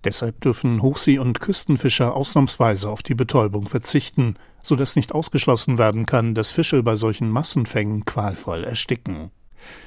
Deshalb 0.04 0.40
dürfen 0.40 0.82
Hochsee- 0.82 1.18
und 1.18 1.40
Küstenfischer 1.40 2.14
ausnahmsweise 2.14 2.88
auf 2.88 3.02
die 3.02 3.14
Betäubung 3.14 3.68
verzichten, 3.68 4.36
so 4.62 4.76
dass 4.76 4.96
nicht 4.96 5.12
ausgeschlossen 5.12 5.78
werden 5.78 6.06
kann, 6.06 6.34
dass 6.34 6.52
Fische 6.52 6.82
bei 6.82 6.96
solchen 6.96 7.30
Massenfängen 7.30 8.04
qualvoll 8.04 8.64
ersticken. 8.64 9.30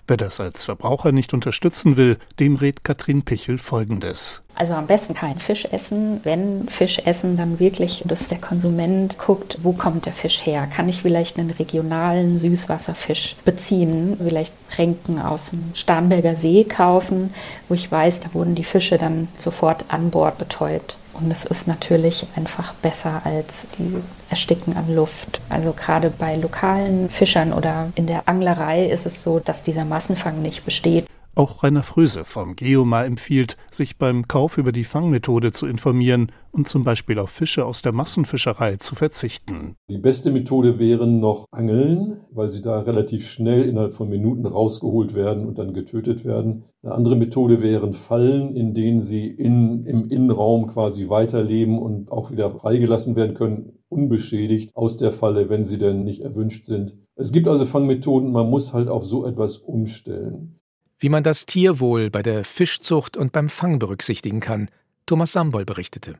Wer 0.07 0.17
das 0.17 0.39
als 0.39 0.63
Verbraucher 0.63 1.11
nicht 1.11 1.33
unterstützen 1.33 1.97
will, 1.97 2.17
dem 2.39 2.55
rät 2.55 2.83
Katrin 2.83 3.23
Pichel 3.23 3.57
Folgendes. 3.57 4.43
Also 4.55 4.73
am 4.73 4.87
besten 4.87 5.13
kein 5.13 5.37
Fisch 5.37 5.65
essen. 5.65 6.21
Wenn 6.23 6.67
Fisch 6.67 6.99
essen, 7.05 7.37
dann 7.37 7.59
wirklich, 7.59 8.03
dass 8.05 8.27
der 8.27 8.39
Konsument 8.39 9.19
guckt, 9.19 9.59
wo 9.61 9.73
kommt 9.73 10.05
der 10.05 10.13
Fisch 10.13 10.45
her? 10.45 10.67
Kann 10.67 10.89
ich 10.89 11.01
vielleicht 11.01 11.37
einen 11.37 11.51
regionalen 11.51 12.39
Süßwasserfisch 12.39 13.35
beziehen? 13.45 14.17
Vielleicht 14.17 14.71
Tränken 14.71 15.21
aus 15.21 15.51
dem 15.51 15.63
Starnberger 15.73 16.35
See 16.35 16.63
kaufen, 16.63 17.33
wo 17.69 17.75
ich 17.75 17.91
weiß, 17.91 18.21
da 18.21 18.33
wurden 18.33 18.55
die 18.55 18.63
Fische 18.63 18.97
dann 18.97 19.27
sofort 19.37 19.85
an 19.89 20.09
Bord 20.09 20.39
betäubt. 20.39 20.97
Und 21.19 21.31
es 21.31 21.45
ist 21.45 21.67
natürlich 21.67 22.27
einfach 22.35 22.73
besser 22.75 23.21
als 23.23 23.67
die 23.77 23.97
Ersticken 24.29 24.77
an 24.77 24.93
Luft. 24.93 25.41
Also 25.49 25.73
gerade 25.73 26.09
bei 26.09 26.35
lokalen 26.35 27.09
Fischern 27.09 27.53
oder 27.53 27.89
in 27.95 28.07
der 28.07 28.27
Anglerei 28.27 28.85
ist 28.85 29.05
es 29.05 29.23
so, 29.23 29.39
dass 29.39 29.63
dieser 29.63 29.85
Massenfang 29.85 30.41
nicht 30.41 30.63
besteht. 30.63 31.07
Auch 31.37 31.61
Rainer 31.61 31.83
Fröse 31.83 32.23
vom 32.23 32.55
Geomar 32.55 33.05
empfiehlt, 33.05 33.57
sich 33.69 33.99
beim 33.99 34.27
Kauf 34.27 34.57
über 34.57 34.71
die 34.71 34.83
Fangmethode 34.83 35.51
zu 35.51 35.67
informieren 35.67 36.31
und 36.51 36.67
zum 36.67 36.83
Beispiel 36.83 37.19
auf 37.19 37.29
Fische 37.29 37.63
aus 37.63 37.83
der 37.83 37.91
Massenfischerei 37.91 38.77
zu 38.77 38.95
verzichten. 38.95 39.75
Die 39.87 39.99
beste 39.99 40.31
Methode 40.31 40.79
wären 40.79 41.19
noch 41.19 41.45
Angeln, 41.51 42.21
weil 42.31 42.49
sie 42.49 42.63
da 42.63 42.79
relativ 42.79 43.29
schnell 43.29 43.69
innerhalb 43.69 43.93
von 43.93 44.09
Minuten 44.09 44.47
rausgeholt 44.47 45.13
werden 45.13 45.45
und 45.45 45.59
dann 45.59 45.75
getötet 45.75 46.25
werden. 46.25 46.63
Eine 46.81 46.95
andere 46.95 47.15
Methode 47.15 47.61
wären 47.61 47.93
Fallen, 47.93 48.55
in 48.55 48.73
denen 48.73 49.01
sie 49.01 49.27
in, 49.27 49.85
im 49.85 50.09
Innenraum 50.09 50.65
quasi 50.65 51.07
weiterleben 51.07 51.77
und 51.77 52.11
auch 52.11 52.31
wieder 52.31 52.49
freigelassen 52.49 53.15
werden 53.15 53.35
können, 53.35 53.73
unbeschädigt 53.89 54.75
aus 54.75 54.97
der 54.97 55.11
Falle, 55.11 55.49
wenn 55.49 55.63
sie 55.63 55.77
denn 55.77 56.03
nicht 56.03 56.21
erwünscht 56.23 56.65
sind. 56.65 56.97
Es 57.15 57.31
gibt 57.31 57.47
also 57.47 57.67
Fangmethoden, 57.67 58.31
man 58.31 58.49
muss 58.49 58.73
halt 58.73 58.89
auf 58.89 59.05
so 59.05 59.23
etwas 59.23 59.57
umstellen. 59.57 60.57
Wie 60.99 61.09
man 61.09 61.21
das 61.21 61.45
Tierwohl 61.45 62.09
bei 62.09 62.23
der 62.23 62.43
Fischzucht 62.43 63.17
und 63.17 63.31
beim 63.31 63.49
Fang 63.49 63.77
berücksichtigen 63.77 64.39
kann, 64.39 64.69
Thomas 65.05 65.31
Sambol 65.31 65.63
berichtete. 65.63 66.15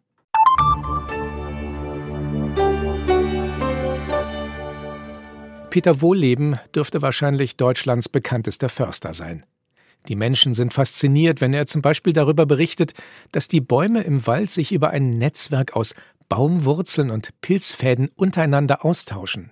Peter 5.72 6.02
Wohlleben 6.02 6.60
dürfte 6.76 7.02
wahrscheinlich 7.02 7.58
Deutschlands 7.58 8.08
bekanntester 8.08 8.70
Förster 8.70 9.16
sein. 9.16 9.46
Die 10.08 10.16
Menschen 10.16 10.54
sind 10.54 10.74
fasziniert, 10.74 11.42
wenn 11.42 11.54
er 11.54 11.66
zum 11.66 11.82
Beispiel 11.82 12.14
darüber 12.14 12.46
berichtet, 12.46 12.94
dass 13.32 13.48
die 13.48 13.62
Bäume 13.62 14.02
im 14.02 14.28
Wald 14.28 14.52
sich 14.52 14.72
über 14.72 14.92
ein 14.92 15.10
Netzwerk 15.10 15.76
aus 15.76 15.96
Baumwurzeln 16.30 17.10
und 17.10 17.32
Pilzfäden 17.42 18.10
untereinander 18.16 18.86
austauschen, 18.86 19.52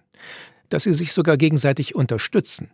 dass 0.70 0.84
sie 0.84 0.94
sich 0.94 1.14
sogar 1.14 1.38
gegenseitig 1.38 1.96
unterstützen. 1.96 2.70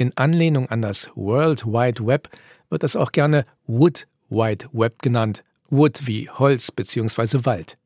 In 0.00 0.16
Anlehnung 0.16 0.70
an 0.70 0.80
das 0.80 1.10
World 1.14 1.66
Wide 1.66 2.06
Web 2.06 2.30
wird 2.70 2.84
es 2.84 2.96
auch 2.96 3.12
gerne 3.12 3.44
Wood 3.66 4.06
Wide 4.30 4.70
Web 4.72 5.02
genannt, 5.02 5.44
Wood 5.68 6.06
wie 6.06 6.30
Holz 6.30 6.70
bzw. 6.70 7.44
Wald. 7.44 7.76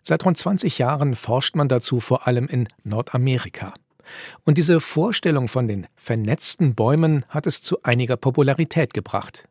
Seit 0.00 0.24
rund 0.24 0.38
20 0.38 0.78
Jahren 0.78 1.16
forscht 1.16 1.56
man 1.56 1.66
dazu 1.66 1.98
vor 1.98 2.28
allem 2.28 2.46
in 2.46 2.68
Nordamerika. 2.84 3.74
Und 4.44 4.58
diese 4.58 4.78
Vorstellung 4.78 5.48
von 5.48 5.66
den 5.66 5.88
vernetzten 5.96 6.76
Bäumen 6.76 7.24
hat 7.28 7.48
es 7.48 7.62
zu 7.62 7.82
einiger 7.82 8.16
Popularität 8.16 8.94
gebracht. 8.94 9.48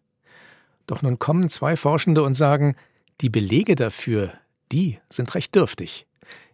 Doch 0.88 1.02
nun 1.02 1.20
kommen 1.20 1.50
zwei 1.50 1.76
Forschende 1.76 2.24
und 2.24 2.34
sagen, 2.34 2.78
die 3.20 3.30
Belege 3.30 3.76
dafür, 3.76 4.32
die 4.72 5.00
sind 5.10 5.36
recht 5.36 5.54
dürftig. 5.54 6.08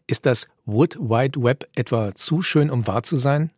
Ist 0.07 0.25
das 0.25 0.47
Wood 0.65 0.97
Wide 0.99 1.43
Web 1.43 1.69
etwa 1.75 2.15
zu 2.15 2.41
schön, 2.41 2.71
um 2.71 2.87
wahr 2.87 3.03
zu 3.03 3.15
sein? 3.15 3.51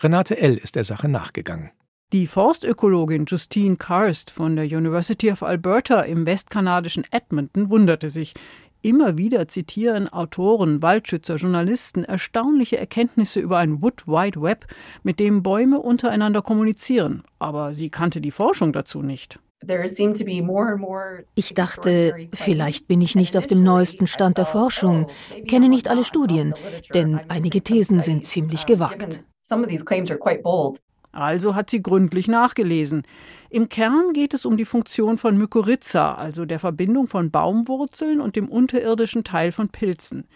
Renate 0.00 0.38
L. 0.38 0.56
ist 0.56 0.76
der 0.76 0.84
Sache 0.84 1.08
nachgegangen. 1.08 1.70
Die 2.12 2.28
Forstökologin 2.28 3.24
Justine 3.26 3.76
Karst 3.76 4.30
von 4.30 4.54
der 4.54 4.66
University 4.66 5.32
of 5.32 5.42
Alberta 5.42 6.02
im 6.02 6.24
westkanadischen 6.24 7.04
Edmonton 7.10 7.68
wunderte 7.68 8.10
sich. 8.10 8.34
Immer 8.80 9.18
wieder 9.18 9.48
zitieren 9.48 10.08
Autoren, 10.08 10.82
Waldschützer, 10.82 11.34
Journalisten 11.34 12.04
erstaunliche 12.04 12.78
Erkenntnisse 12.78 13.40
über 13.40 13.58
ein 13.58 13.82
Wood 13.82 14.06
Wide 14.06 14.40
Web, 14.40 14.66
mit 15.02 15.18
dem 15.18 15.42
Bäume 15.42 15.80
untereinander 15.80 16.42
kommunizieren. 16.42 17.24
Aber 17.40 17.74
sie 17.74 17.90
kannte 17.90 18.20
die 18.20 18.30
Forschung 18.30 18.72
dazu 18.72 19.02
nicht. 19.02 19.40
Ich 21.34 21.54
dachte, 21.54 22.28
vielleicht 22.34 22.86
bin 22.86 23.00
ich 23.00 23.16
nicht 23.16 23.36
auf 23.36 23.46
dem 23.48 23.64
neuesten 23.64 24.06
Stand 24.06 24.38
der 24.38 24.46
Forschung, 24.46 25.08
kenne 25.48 25.68
nicht 25.68 25.88
alle 25.88 26.04
Studien, 26.04 26.54
denn 26.94 27.18
einige 27.28 27.62
Thesen 27.62 28.00
sind 28.00 28.24
ziemlich 28.24 28.66
gewagt. 28.66 29.24
Also 31.16 31.54
hat 31.54 31.70
sie 31.70 31.82
gründlich 31.82 32.28
nachgelesen. 32.28 33.04
Im 33.48 33.70
Kern 33.70 34.12
geht 34.12 34.34
es 34.34 34.44
um 34.44 34.58
die 34.58 34.66
Funktion 34.66 35.16
von 35.16 35.38
Mykorrhiza, 35.38 36.14
also 36.14 36.44
der 36.44 36.58
Verbindung 36.58 37.08
von 37.08 37.30
Baumwurzeln 37.30 38.20
und 38.20 38.36
dem 38.36 38.50
unterirdischen 38.50 39.24
Teil 39.24 39.50
von 39.50 39.70
Pilzen. 39.70 40.26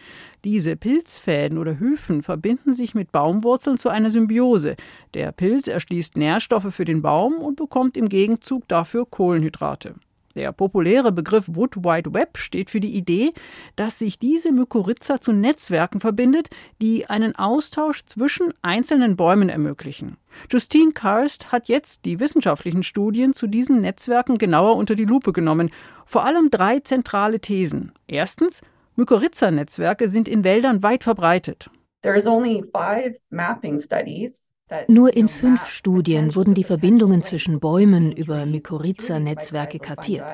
Diese 0.43 0.77
Pilzfäden 0.77 1.59
oder 1.59 1.79
Hyphen 1.79 2.23
verbinden 2.23 2.73
sich 2.73 2.95
mit 2.95 3.13
Baumwurzeln 3.13 3.77
zu 3.77 3.91
einer 3.91 4.09
Symbiose. 4.09 4.77
Der 5.13 5.33
Pilz 5.33 5.69
erschließt 5.69 6.17
Nährstoffe 6.17 6.73
für 6.75 6.87
den 6.87 7.03
Baum 7.03 7.35
und 7.35 7.57
bekommt 7.57 7.99
im 7.99 8.09
Gegenzug 8.09 8.67
dafür 8.67 9.05
Kohlenhydrate. 9.05 9.97
Der 10.37 10.53
populäre 10.53 11.11
Begriff 11.11 11.49
Wood 11.49 11.79
Wide 11.79 12.15
Web 12.15 12.39
steht 12.39 12.71
für 12.71 12.79
die 12.79 12.95
Idee, 12.95 13.33
dass 13.75 13.99
sich 13.99 14.19
diese 14.19 14.53
Mykorrhiza 14.53 15.21
zu 15.21 15.33
Netzwerken 15.33 15.99
verbindet, 15.99 16.51
die 16.81 17.07
einen 17.07 17.35
Austausch 17.35 18.07
zwischen 18.07 18.55
einzelnen 18.63 19.17
Bäumen 19.17 19.49
ermöglichen. 19.49 20.19
Justine 20.49 20.93
Karst 20.93 21.51
hat 21.51 21.69
jetzt 21.69 22.05
die 22.05 22.21
wissenschaftlichen 22.21 22.85
Studien 22.85 23.33
zu 23.33 23.49
diesen 23.49 23.81
Netzwerken 23.81 24.39
genauer 24.39 24.77
unter 24.77 24.95
die 24.95 25.05
Lupe 25.05 25.33
genommen. 25.33 25.71
Vor 26.07 26.25
allem 26.25 26.49
drei 26.49 26.79
zentrale 26.79 27.41
Thesen. 27.41 27.93
Erstens, 28.07 28.63
Mykorrhiza-Netzwerke 28.95 30.09
sind 30.09 30.29
in 30.29 30.45
Wäldern 30.45 30.85
weit 30.85 31.03
verbreitet. 31.03 31.71
There's 32.03 32.27
only 32.27 32.63
five 32.73 33.17
mapping 33.31 33.79
studies 33.81 34.50
nur 34.89 35.17
in 35.17 35.29
fünf 35.29 35.67
Studien 35.67 36.35
wurden 36.35 36.55
die 36.55 36.65
Verbindungen 36.65 37.23
zwischen 37.23 37.61
Bäumen 37.61 38.13
über 38.13 38.47
Mykorrhiza-Netzwerke 38.47 39.79
kartiert. 39.79 40.31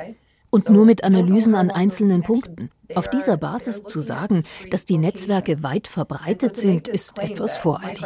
Und 0.50 0.70
nur 0.70 0.86
mit 0.86 1.04
Analysen 1.04 1.54
an 1.54 1.70
einzelnen 1.70 2.22
Punkten. 2.22 2.70
Auf 2.94 3.10
dieser 3.10 3.36
Basis 3.36 3.82
zu 3.82 4.00
sagen, 4.00 4.44
dass 4.70 4.84
die 4.84 4.96
Netzwerke 4.96 5.62
weit 5.62 5.88
verbreitet 5.88 6.56
sind, 6.56 6.88
ist 6.88 7.18
etwas 7.18 7.56
voreilig. 7.56 8.04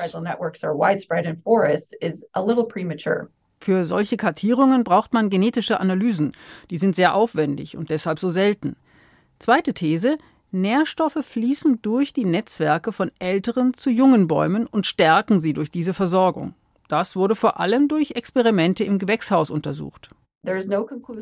Für 3.62 3.84
solche 3.84 4.16
Kartierungen 4.16 4.84
braucht 4.84 5.12
man 5.12 5.28
genetische 5.28 5.80
Analysen. 5.80 6.32
Die 6.70 6.78
sind 6.78 6.96
sehr 6.96 7.14
aufwendig 7.14 7.76
und 7.76 7.90
deshalb 7.90 8.18
so 8.18 8.30
selten. 8.30 8.76
Zweite 9.38 9.74
These, 9.74 10.16
Nährstoffe 10.52 11.18
fließen 11.20 11.80
durch 11.82 12.12
die 12.12 12.24
Netzwerke 12.24 12.92
von 12.92 13.10
älteren 13.18 13.74
zu 13.74 13.90
jungen 13.90 14.26
Bäumen 14.26 14.66
und 14.66 14.86
stärken 14.86 15.38
sie 15.38 15.52
durch 15.52 15.70
diese 15.70 15.94
Versorgung. 15.94 16.54
Das 16.88 17.14
wurde 17.14 17.36
vor 17.36 17.60
allem 17.60 17.86
durch 17.86 18.12
Experimente 18.12 18.82
im 18.82 18.98
Gewächshaus 18.98 19.50
untersucht. 19.50 20.10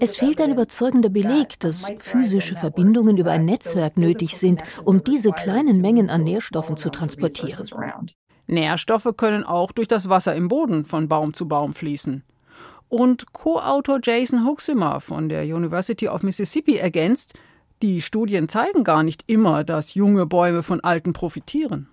Es 0.01 0.17
fehlt 0.17 0.41
ein 0.41 0.53
überzeugender 0.53 1.09
Beleg, 1.09 1.59
dass 1.61 1.91
physische 1.99 2.55
Verbindungen 2.55 3.19
über 3.19 3.33
ein 3.33 3.45
Netzwerk 3.45 3.97
nötig 3.97 4.37
sind, 4.37 4.63
um 4.85 5.03
diese 5.03 5.33
kleinen 5.33 5.81
Mengen 5.81 6.09
an 6.09 6.23
Nährstoffen 6.23 6.77
zu 6.77 6.89
transportieren. 6.89 7.69
Nährstoffe 8.47 9.13
können 9.17 9.45
auch 9.45 9.73
durch 9.73 9.89
das 9.89 10.09
Wasser 10.09 10.35
im 10.35 10.49
Boden 10.49 10.85
von 10.85 11.09
Baum 11.09 11.35
zu 11.35 11.49
Baum 11.49 11.75
fließen. 11.75 12.25
Und 12.89 13.33
Co-Autor 13.35 13.99
Jason 14.03 14.47
Hoxima 14.47 15.01
von 15.01 15.29
der 15.29 15.43
University 15.45 16.09
of 16.09 16.23
Mississippi 16.23 16.77
ergänzt, 16.77 17.35
die 17.83 18.03
Studien 18.03 18.49
zeigen 18.49 18.85
gar 18.85 19.03
nicht 19.03 19.25
immer, 19.27 19.65
dass 19.65 19.95
junge 19.95 20.27
Bäume 20.27 20.63
von 20.63 20.81
alten 20.81 21.13
profitieren. 21.13 21.89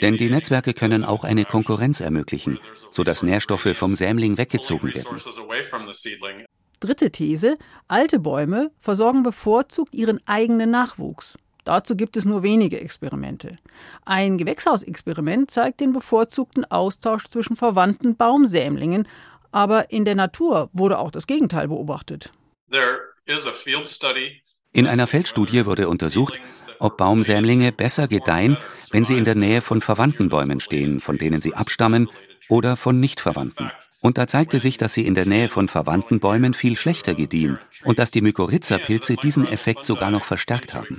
Denn 0.00 0.16
die 0.16 0.30
Netzwerke 0.30 0.74
können 0.74 1.04
auch 1.04 1.24
eine 1.24 1.44
Konkurrenz 1.44 2.00
ermöglichen, 2.00 2.58
sodass 2.90 3.22
Nährstoffe 3.22 3.74
vom 3.74 3.94
Sämling 3.94 4.38
weggezogen 4.38 4.94
werden. 4.94 5.16
Dritte 6.78 7.10
These. 7.10 7.58
Alte 7.88 8.18
Bäume 8.20 8.70
versorgen 8.78 9.22
bevorzugt 9.22 9.94
ihren 9.94 10.26
eigenen 10.26 10.70
Nachwuchs. 10.70 11.36
Dazu 11.64 11.94
gibt 11.94 12.16
es 12.16 12.24
nur 12.24 12.42
wenige 12.42 12.80
Experimente. 12.80 13.58
Ein 14.06 14.38
Gewächshausexperiment 14.38 15.50
zeigt 15.50 15.80
den 15.80 15.92
bevorzugten 15.92 16.64
Austausch 16.64 17.26
zwischen 17.26 17.54
verwandten 17.54 18.16
Baumsämlingen, 18.16 19.06
aber 19.52 19.90
in 19.90 20.04
der 20.04 20.14
Natur 20.14 20.70
wurde 20.72 20.98
auch 20.98 21.10
das 21.10 21.26
Gegenteil 21.26 21.68
beobachtet. 21.68 22.32
In 24.72 24.86
einer 24.86 25.06
Feldstudie 25.06 25.66
wurde 25.66 25.88
untersucht, 25.88 26.38
ob 26.78 26.96
Baumsämlinge 26.96 27.72
besser 27.72 28.08
gedeihen, 28.08 28.56
wenn 28.90 29.04
sie 29.04 29.16
in 29.16 29.24
der 29.24 29.34
Nähe 29.34 29.60
von 29.60 29.80
verwandten 29.80 30.28
Bäumen 30.28 30.60
stehen, 30.60 31.00
von 31.00 31.18
denen 31.18 31.40
sie 31.40 31.54
abstammen, 31.54 32.08
oder 32.48 32.76
von 32.76 33.00
nicht 33.00 33.20
verwandten. 33.20 33.70
Und 34.00 34.16
da 34.16 34.26
zeigte 34.26 34.58
sich, 34.60 34.78
dass 34.78 34.94
sie 34.94 35.06
in 35.06 35.14
der 35.14 35.26
Nähe 35.26 35.48
von 35.48 35.68
verwandten 35.68 36.20
Bäumen 36.20 36.54
viel 36.54 36.76
schlechter 36.76 37.14
gediehen 37.14 37.58
und 37.84 37.98
dass 37.98 38.10
die 38.10 38.22
Mykorrhiza-Pilze 38.22 39.16
diesen 39.16 39.46
Effekt 39.46 39.84
sogar 39.84 40.10
noch 40.10 40.24
verstärkt 40.24 40.74
haben. 40.74 40.98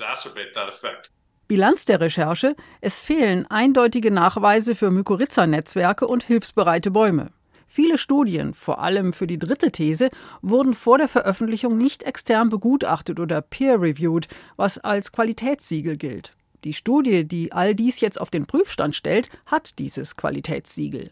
Bilanz 1.47 1.85
der 1.85 1.99
Recherche: 1.99 2.55
Es 2.79 2.99
fehlen 2.99 3.45
eindeutige 3.47 4.11
Nachweise 4.11 4.75
für 4.75 4.91
Mykorrhiza-Netzwerke 4.91 6.07
und 6.07 6.23
hilfsbereite 6.23 6.91
Bäume. 6.91 7.31
Viele 7.73 7.97
Studien, 7.97 8.53
vor 8.53 8.79
allem 8.79 9.13
für 9.13 9.27
die 9.27 9.39
dritte 9.39 9.71
These, 9.71 10.09
wurden 10.41 10.73
vor 10.73 10.97
der 10.97 11.07
Veröffentlichung 11.07 11.77
nicht 11.77 12.03
extern 12.03 12.49
begutachtet 12.49 13.17
oder 13.17 13.41
peer-reviewed, 13.41 14.27
was 14.57 14.77
als 14.77 15.13
Qualitätssiegel 15.13 15.95
gilt. 15.95 16.33
Die 16.65 16.73
Studie, 16.73 17.25
die 17.25 17.53
all 17.53 17.73
dies 17.73 18.01
jetzt 18.01 18.19
auf 18.19 18.29
den 18.29 18.45
Prüfstand 18.45 18.93
stellt, 18.93 19.29
hat 19.45 19.79
dieses 19.79 20.17
Qualitätssiegel. 20.17 21.11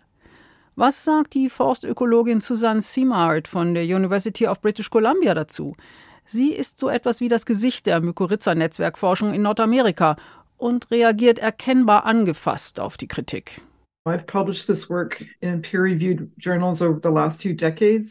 Was 0.76 1.06
sagt 1.06 1.34
die 1.34 1.48
Forstökologin 1.48 2.42
Susanne 2.42 2.82
Simard 2.82 3.48
von 3.48 3.74
der 3.74 3.86
University 3.86 4.46
of 4.46 4.60
British 4.60 4.90
Columbia 4.90 5.34
dazu? 5.34 5.78
Sie 6.26 6.52
ist 6.52 6.78
so 6.78 6.90
etwas 6.90 7.22
wie 7.22 7.30
das 7.30 7.46
Gesicht 7.46 7.86
der 7.86 8.02
Mykorrhiza-Netzwerkforschung 8.02 9.34
in 9.34 9.44
Nordamerika 9.44 10.18
und 10.58 10.92
reagiert 10.92 11.40
erkennbar 11.40 12.06
angefasst 12.06 12.82
auf 12.82 12.98
die 12.98 13.08
Kritik. 13.08 13.62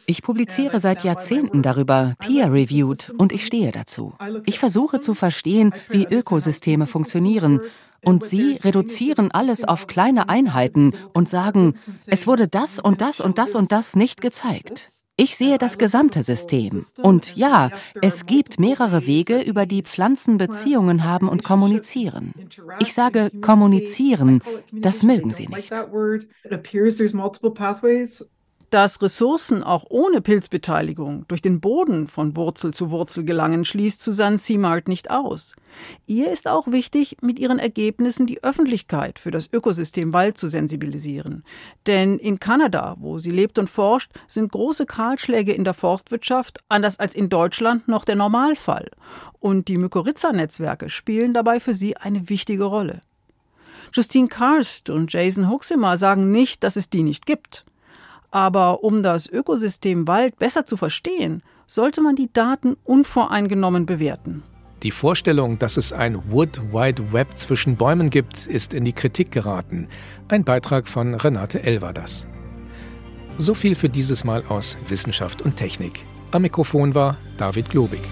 Ich 0.07 0.23
publiziere 0.23 0.81
seit 0.81 1.05
Jahrzehnten 1.05 1.63
darüber, 1.63 2.15
peer-reviewed, 2.19 3.11
und 3.17 3.33
ich 3.33 3.47
stehe 3.47 3.73
dazu. 3.73 4.15
Ich 4.45 4.59
versuche 4.59 5.01
zu 5.01 5.15
verstehen, 5.15 5.75
wie 5.89 6.05
Ökosysteme 6.05 6.87
funktionieren. 6.87 7.61
Und 8.05 8.25
Sie 8.25 8.57
reduzieren 8.63 9.33
alles 9.33 9.65
auf 9.65 9.87
kleine 9.87 10.29
Einheiten 10.29 10.93
und 11.15 11.29
sagen, 11.29 11.75
es 12.07 12.27
wurde 12.27 12.47
das 12.47 12.79
und 12.79 13.01
das 13.01 13.21
und 13.21 13.39
das 13.39 13.55
und 13.55 13.73
das 13.73 13.97
nicht 13.97 14.21
gezeigt. 14.21 14.98
Ich 15.21 15.37
sehe 15.37 15.59
das 15.59 15.79
gesamte 15.79 16.23
System. 16.23 16.85
Und 17.03 17.35
ja, 17.35 17.71
es 18.01 18.25
gibt 18.25 18.61
mehrere 18.61 19.05
Wege, 19.05 19.41
über 19.41 19.67
die 19.67 19.83
Pflanzen 19.83 20.39
Beziehungen 20.39 21.03
haben 21.03 21.29
und 21.29 21.43
kommunizieren. 21.43 22.33
Ich 22.79 22.95
sage 22.95 23.31
kommunizieren, 23.41 24.43
das 24.71 25.03
mögen 25.03 25.33
sie 25.33 25.49
nicht 25.49 25.75
dass 28.71 29.01
Ressourcen 29.01 29.63
auch 29.63 29.85
ohne 29.89 30.21
Pilzbeteiligung 30.21 31.25
durch 31.29 31.41
den 31.41 31.61
Boden 31.61 32.07
von 32.07 32.37
Wurzel 32.37 32.75
zu 32.75 32.91
Wurzel 32.91 33.25
gelangen, 33.25 33.65
schließt 33.65 34.03
Susanne 34.03 34.39
Simard 34.39 34.89
nicht 34.89 35.11
aus. 35.11 35.55
Ihr 36.07 36.31
ist 36.31 36.49
auch 36.49 36.67
wichtig, 36.69 37.17
mit 37.23 37.39
ihren 37.39 37.59
Ergebnissen 37.59 38.27
die 38.27 38.43
Öffentlichkeit 38.43 39.19
für 39.19 39.31
das 39.31 39.53
Ökosystem 39.53 40.13
Wald 40.13 40.37
zu 40.37 40.49
sensibilisieren. 40.49 41.45
Denn 41.87 42.19
in 42.19 42.39
Kanada, 42.39 42.97
wo 42.99 43.19
sie 43.19 43.31
lebt 43.31 43.59
und 43.59 43.71
forscht, 43.71 44.13
sind 44.27 44.53
große 44.53 44.87
Kahlschläge 44.87 45.53
in 45.53 45.65
der 45.65 45.75
Forstwirtschaft, 45.75 46.59
anders 46.69 46.99
als 46.99 47.15
in 47.15 47.29
Deutschland, 47.29 47.89
noch 47.89 48.05
der 48.05 48.17
Normalfall. 48.17 48.91
Und 49.41 49.69
die 49.69 49.79
Mykorrhiza-Netzwerke 49.79 50.91
spielen 50.91 51.33
dabei 51.33 51.61
für 51.61 51.75
sie 51.75 51.97
eine 51.97 52.29
wichtige 52.29 52.65
Rolle. 52.65 53.01
Justine 53.93 54.29
Karst 54.29 54.91
und 54.91 55.13
Jason 55.13 55.49
Huxemer 55.49 55.97
sagen 55.97 56.31
nicht, 56.31 56.63
dass 56.63 56.77
es 56.77 56.91
die 56.91 57.03
nicht 57.03 57.27
gibt. 57.27 57.65
Aber 58.31 58.85
um 58.85 59.03
das 59.03 59.29
Ökosystem 59.29 60.07
Wald 60.07 60.39
besser 60.39 60.67
zu 60.67 60.77
verstehen, 60.77 61.43
sollte 61.67 62.01
man 62.01 62.17
die 62.17 62.33
Daten 62.33 62.77
unvoreingenommen 62.85 63.87
bewerten. 63.87 64.43
Die 64.83 64.91
Vorstellung, 64.91 65.59
dass 65.59 65.77
es 65.77 65.93
ein 65.93 66.31
Wood 66.31 66.61
Wide 66.73 67.13
Web 67.13 67.37
zwischen 67.37 67.77
Bäumen 67.77 68.11
gibt, 68.11 68.47
ist 68.47 68.75
in 68.75 68.85
die 68.85 68.93
Kritik 68.93 69.33
geraten. 69.33 69.89
Ein 70.29 70.45
Beitrag 70.45 70.89
von 70.89 71.15
Renate 71.15 71.63
L. 71.65 71.83
war 71.83 71.93
das. 71.93 72.27
So 73.39 73.55
viel 73.55 73.75
für 73.75 73.89
dieses 73.89 74.25
Mal 74.25 74.45
aus 74.49 74.77
Wissenschaft 74.89 75.43
und 75.43 75.57
Technik. 75.57 76.05
Am 76.31 76.43
Mikrofon 76.43 76.95
war 76.95 77.17
David 77.39 77.71
Globig. 77.71 78.03